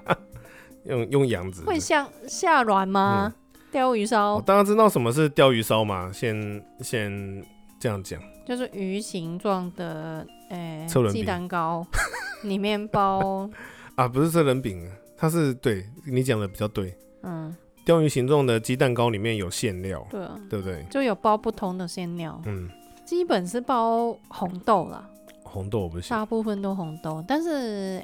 [0.84, 3.32] 用用养殖会下下卵吗？
[3.34, 3.41] 鯛、
[3.72, 6.10] 嗯、鱼烧，大家知道什么是鯛鱼烧吗？
[6.12, 7.44] 先先
[7.80, 11.86] 这样讲，就是鱼形状的，诶、欸，鸡蛋糕
[12.44, 13.48] 里面包。
[13.94, 17.54] 啊，不是车轮饼，它是对你讲的比较对，嗯。
[17.84, 20.86] 鯛鱼形状的鸡蛋糕里面有馅料，对啊，对不对？
[20.88, 22.70] 就有包不同的馅料，嗯，
[23.04, 25.04] 基本是包红豆啦，
[25.42, 27.50] 红豆我不行，大部分都红豆，但是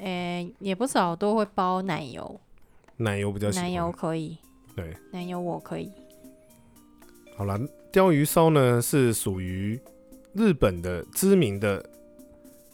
[0.03, 2.37] 诶、欸、也不少都会包奶油，
[2.97, 4.37] 奶油比较喜欢，奶油可以，
[4.79, 5.91] 对，奶油我可以。
[7.35, 7.59] 好了，
[7.91, 9.79] 鲷鱼烧呢是属于
[10.33, 11.83] 日本的知名的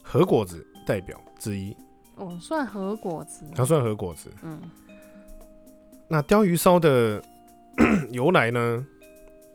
[0.02, 1.76] 和果子代表之一，
[2.16, 4.60] 哦，算和果子，它算和果子，嗯。
[6.08, 7.20] 那鲷鱼烧的
[8.12, 8.86] 由来呢？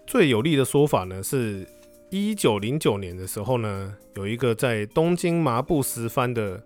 [0.05, 1.65] 最有力的说法呢，是
[2.09, 6.61] 一九零九年的时候呢，有一个在东京麻布十番的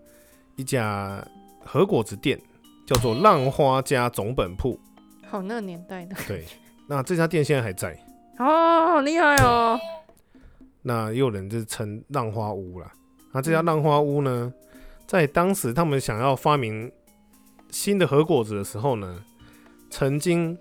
[0.56, 1.24] 一家
[1.64, 2.42] 和果子店，
[2.88, 4.80] 叫做浪花家总本铺。
[5.28, 6.16] 好，那个年代的。
[6.28, 6.46] 对，
[6.88, 7.98] 那这家店现在还在。
[8.38, 9.80] 哦，好厉害哦。
[10.82, 12.92] 那也有人就称浪花屋了。
[13.34, 14.54] 那这家浪花屋呢，
[15.08, 16.92] 在当时他们想要发明
[17.72, 19.24] 新的核果子的时候呢，
[19.90, 20.58] 曾经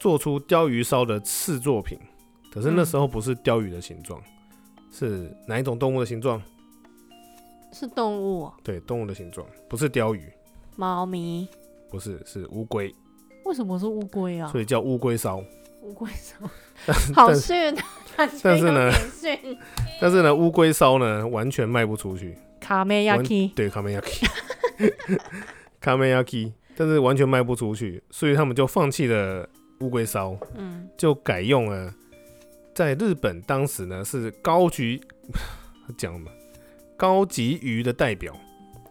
[0.00, 1.98] 做出鲷鱼烧的次作品，
[2.52, 6.42] 可是那时候不是鲷鱼的形状，嗯，是哪一种动物的形状？
[7.72, 8.54] 是动物喔？
[8.62, 10.32] 对，动物的形状，不是鲷鱼。
[10.74, 11.46] 猫咪？
[11.90, 12.94] 不是，是乌龟。
[13.46, 14.48] 为什么是乌龟啊？
[14.48, 15.42] 所以叫乌龟烧。
[15.82, 16.50] 乌龟烧，
[17.14, 17.74] 好逊，
[18.16, 18.28] 但
[18.58, 18.90] 是呢，
[20.00, 22.36] 但是呢，乌龟烧呢，完全卖不出去。
[22.58, 24.26] 卡梅亚基，对，卡梅亚基，
[25.80, 26.52] 卡梅亚基。
[26.78, 29.48] 但是完全卖不出去，所以他们就放弃了
[29.80, 31.90] 乌龟烧，嗯，就改用了
[32.74, 35.00] 在日本当时呢是高级
[35.96, 36.30] 讲嘛
[36.94, 38.36] 高级鱼的代表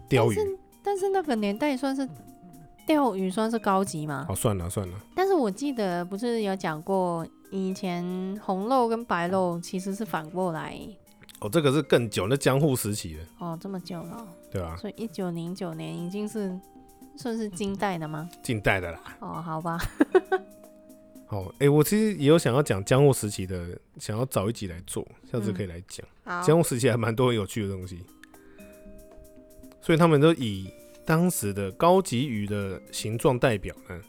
[0.09, 0.45] 鯛鱼但，
[0.85, 2.09] 但是那个年代算是
[2.85, 4.25] 鯛鱼算是高级吗？
[4.29, 4.93] 哦，算了算了。
[5.15, 10.79] 但是我记得不是有讲过，以前红肉跟白肉其实是反过来。
[11.39, 13.23] 哦，这个是更久，那江户时期的。
[13.39, 14.27] 哦，这么久了。
[14.51, 14.75] 对啊。
[14.77, 16.57] 所以一九零九年已经是。
[17.17, 18.29] 算是近代的吗？
[18.43, 18.99] 近代的啦。
[19.21, 19.77] 哦，好吧。
[21.25, 26.05] 好， 哎、欸，我其实也有想要讲江户时期的，想要找一集来做，下次可以来讲。
[26.25, 28.03] 嗯、江户时期还蛮多很有趣的东西，
[29.81, 30.69] 所以他们都以
[31.05, 34.01] 当时的高级鱼的形状代表呢，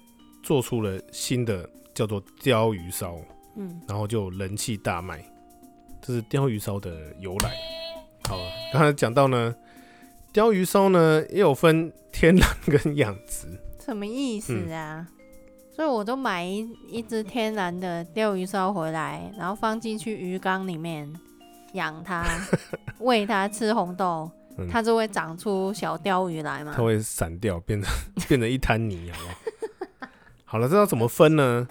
[0.42, 3.16] 做出了新的叫做鲷鱼烧，
[3.56, 5.22] 嗯，然后就人气大卖，
[6.00, 7.50] 这是鲷鱼烧的由来。
[8.26, 8.42] 好了，
[8.72, 9.54] 刚才讲到呢，
[10.32, 13.46] 鲷鱼烧呢也有分天然跟养殖，
[13.84, 15.06] 什么意思啊？
[15.06, 15.26] 嗯、
[15.70, 21.12] 所以我都买一一只天然的鲷鱼烧回来，然后放进去鱼缸里面
[21.74, 22.24] 养它，
[23.00, 24.30] 喂它吃红豆。
[24.70, 26.72] 它就会长出小鲷鱼来嘛？
[26.76, 27.90] 它会散掉，变成
[28.28, 30.10] 变成一滩泥，好不好？
[30.44, 31.66] 好了，这要怎么分呢？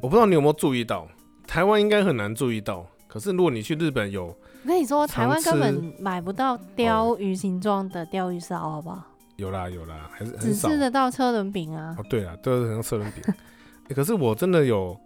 [0.00, 1.08] 我不知道你有没有注意到，
[1.46, 2.86] 台湾应该很难注意到。
[3.06, 9.02] 可是如果你去日本有，我跟你说，台湾根本买不到鲷鱼形状的鲷鱼烧，好不好？
[9.36, 11.94] 有啦有啦，还是只吃得到车轮饼啊。
[11.98, 13.34] 哦，对啊，都是很像车轮饼。
[13.94, 14.98] 可是我真的有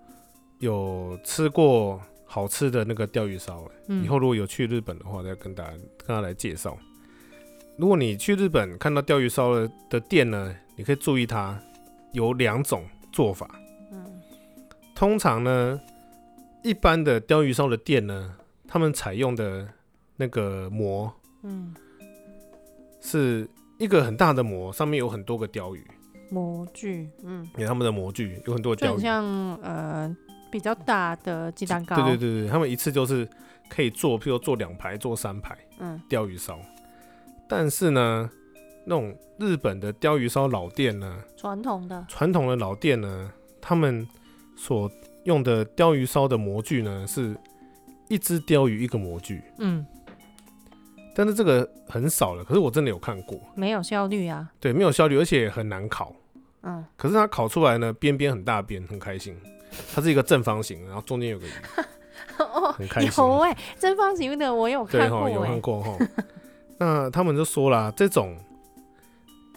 [0.58, 6.76] 有吃过好吃的那个鲷鱼烧，嗯、以后如果有去日本的话，再跟大家跟他来介绍。
[7.78, 9.54] 如果你去日本看到钓鱼烧
[9.88, 11.56] 的店呢，你可以注意它
[12.10, 13.48] 有两种做法。
[13.92, 14.04] 嗯，
[14.96, 15.80] 通常呢，
[16.64, 18.34] 一般的鯛鱼烧的店呢，
[18.66, 19.68] 他们采用的
[20.16, 21.12] 那个膜，
[21.44, 21.72] 嗯，
[23.00, 23.48] 是
[23.78, 25.86] 一个很大的膜，上面有很多个鯛鱼。
[26.30, 29.24] 模具，嗯，有他们的模具有很多鯛鱼，像
[29.62, 30.16] 呃
[30.50, 31.94] 比较大的鸡蛋糕。
[31.94, 33.26] 对对对对，他们一次就是
[33.70, 36.58] 可以做，譬如做两排、做三排，嗯，鯛鱼烧。
[37.48, 38.30] 但是呢，
[38.84, 44.06] 那种日本的鲷鱼烧老店呢，传统的传统的老店呢，他们
[44.56, 44.90] 所
[45.24, 47.34] 用的鲷鱼烧的模具呢，是
[48.08, 49.42] 一只鲷鱼一个模具。
[49.58, 49.84] 嗯，
[51.14, 52.44] 但是这个很少了。
[52.44, 54.50] 可是我真的有看过，没有效率啊。
[54.60, 56.14] 对，没有效率，而且很难烤。
[56.62, 59.36] 嗯，可是它烤出来呢，边边很大边，很开心。
[59.94, 61.50] 它是一个正方形，然后中间有个鱼，
[62.74, 63.24] 很开心。
[63.24, 65.96] 有哎、欸，正方形的我有看过、欸，有看过哈。
[66.78, 68.36] 那他们就说啦，这种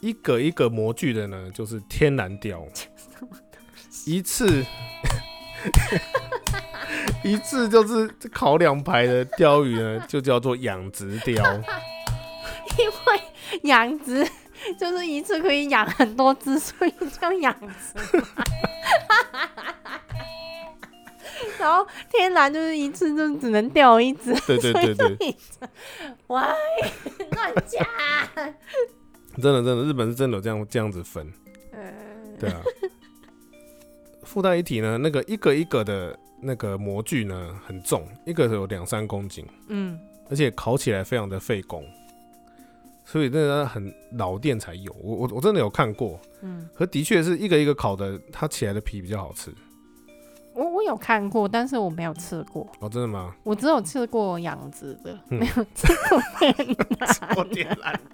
[0.02, 2.66] 一个一个模具的呢，就是天然雕，
[4.06, 4.66] 一次
[7.24, 11.44] 一次就是烤两排的鲷鱼呢，就叫做养殖雕。
[12.78, 13.22] 因为
[13.64, 14.28] 养殖
[14.80, 18.24] 就是一次可以养很多只，所以叫养殖。
[21.60, 25.36] 然后天然就是一次就只能钓一只，对对对对，
[26.28, 26.42] 喂，
[27.32, 27.86] 乱讲！
[29.42, 31.32] 真的真的，日本是真的有这样这样子分，
[32.40, 32.62] 对啊。
[34.24, 41.86] 附带一提呢，那个一个一个的那个模具呢很重，一个有两三公斤，嗯，而且烤起来非常的费工，
[43.04, 44.96] 所以真的很老店才有。
[45.02, 49.54] 我我我真的有看过，嗯，可的确是一个一个烤的，它起来的皮比较好吃。
[50.84, 52.68] 有看过，但是我没有吃过。
[52.80, 53.34] 哦，真的吗？
[53.44, 56.22] 我只有吃过养殖的，嗯、没有吃过
[57.52, 58.00] 天然。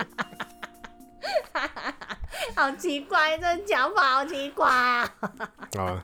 [2.55, 5.09] 好奇怪，这讲法好奇怪啊！
[5.78, 6.03] 啊，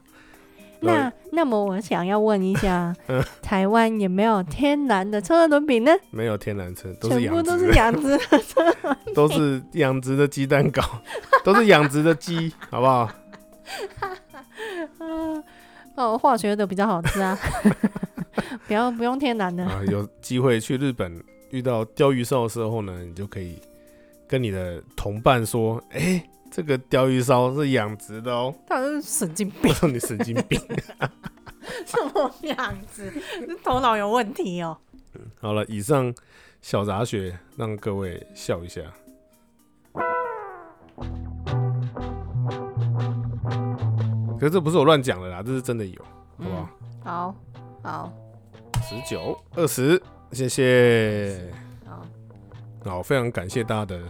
[0.82, 5.92] 那那么我想要问一下，嗯、 台湾有没有天然的车轮饼呢？
[6.12, 10.82] 没有天然车，全部都是养殖的车轮饼，都是养殖的鸡蛋糕，
[11.44, 13.10] 都是养殖的鸡，好不好？
[15.96, 17.38] 哦，化学的比较好吃啊，
[18.68, 19.82] 不要不用天然的啊。
[19.90, 23.60] 有机会去日本遇到鲷鱼烧的时候呢，你就可以
[24.28, 30.60] 跟你的同伴说：“哎、欸，这个鲷鱼烧是养殖的哦。”他是神经病，我说你神经病，
[31.86, 33.14] 什么养殖？
[33.64, 34.76] 头脑有问题哦。
[35.14, 36.14] 嗯， 好了，以上
[36.62, 38.82] 小杂学让各位笑一下。
[44.44, 46.02] 可是这不是我乱讲的啦，这是真的有，
[46.38, 46.70] 好不好？
[47.06, 47.36] 嗯、好，
[47.82, 48.14] 好，
[48.82, 50.02] 十九二十，
[50.34, 51.50] 谢谢。
[51.86, 52.06] 好，
[52.84, 54.02] 好，非常感谢大家的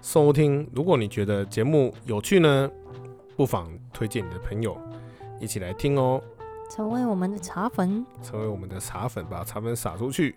[0.00, 0.64] 收听。
[0.72, 2.70] 如果你觉得节目有趣呢，
[3.36, 4.78] 不妨推荐你的朋友
[5.40, 6.22] 一起来听哦。
[6.70, 10.36] 成为我们的茶粉，成为我们的茶粉，把茶粉撒出去。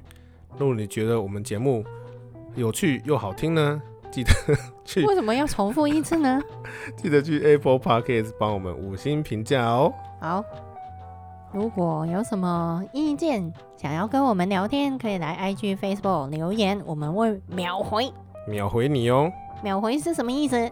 [0.57, 1.85] 如果你觉得我们节目
[2.55, 3.79] 有趣又好听呢？
[4.15, 4.31] 记得
[4.85, 6.41] 去，为什么要重复一次呢？
[6.95, 9.93] 记得去 Apple Podcast 帮我们五星评价哦。
[10.21, 10.41] 好，
[11.51, 18.09] 如果有什么意见想要跟我们聊天，可以来 IG、Facebook 留言，我们会秒回。
[18.47, 19.29] 秒回你哦。
[19.61, 20.71] 秒回是什么意思？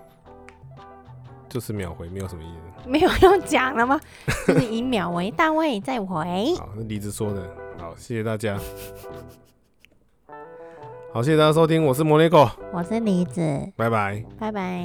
[1.50, 2.90] 就是秒回，没有什么意思。
[2.90, 4.00] 没有用讲了吗？
[4.48, 6.56] 就是以秒为单位再回。
[6.58, 7.46] 好，那李子说的。
[7.78, 8.58] 好，谢谢大家。
[11.14, 13.40] 好，谢谢大家收听，我是摩尼哥，我是李子，
[13.78, 14.84] 拜拜，拜拜。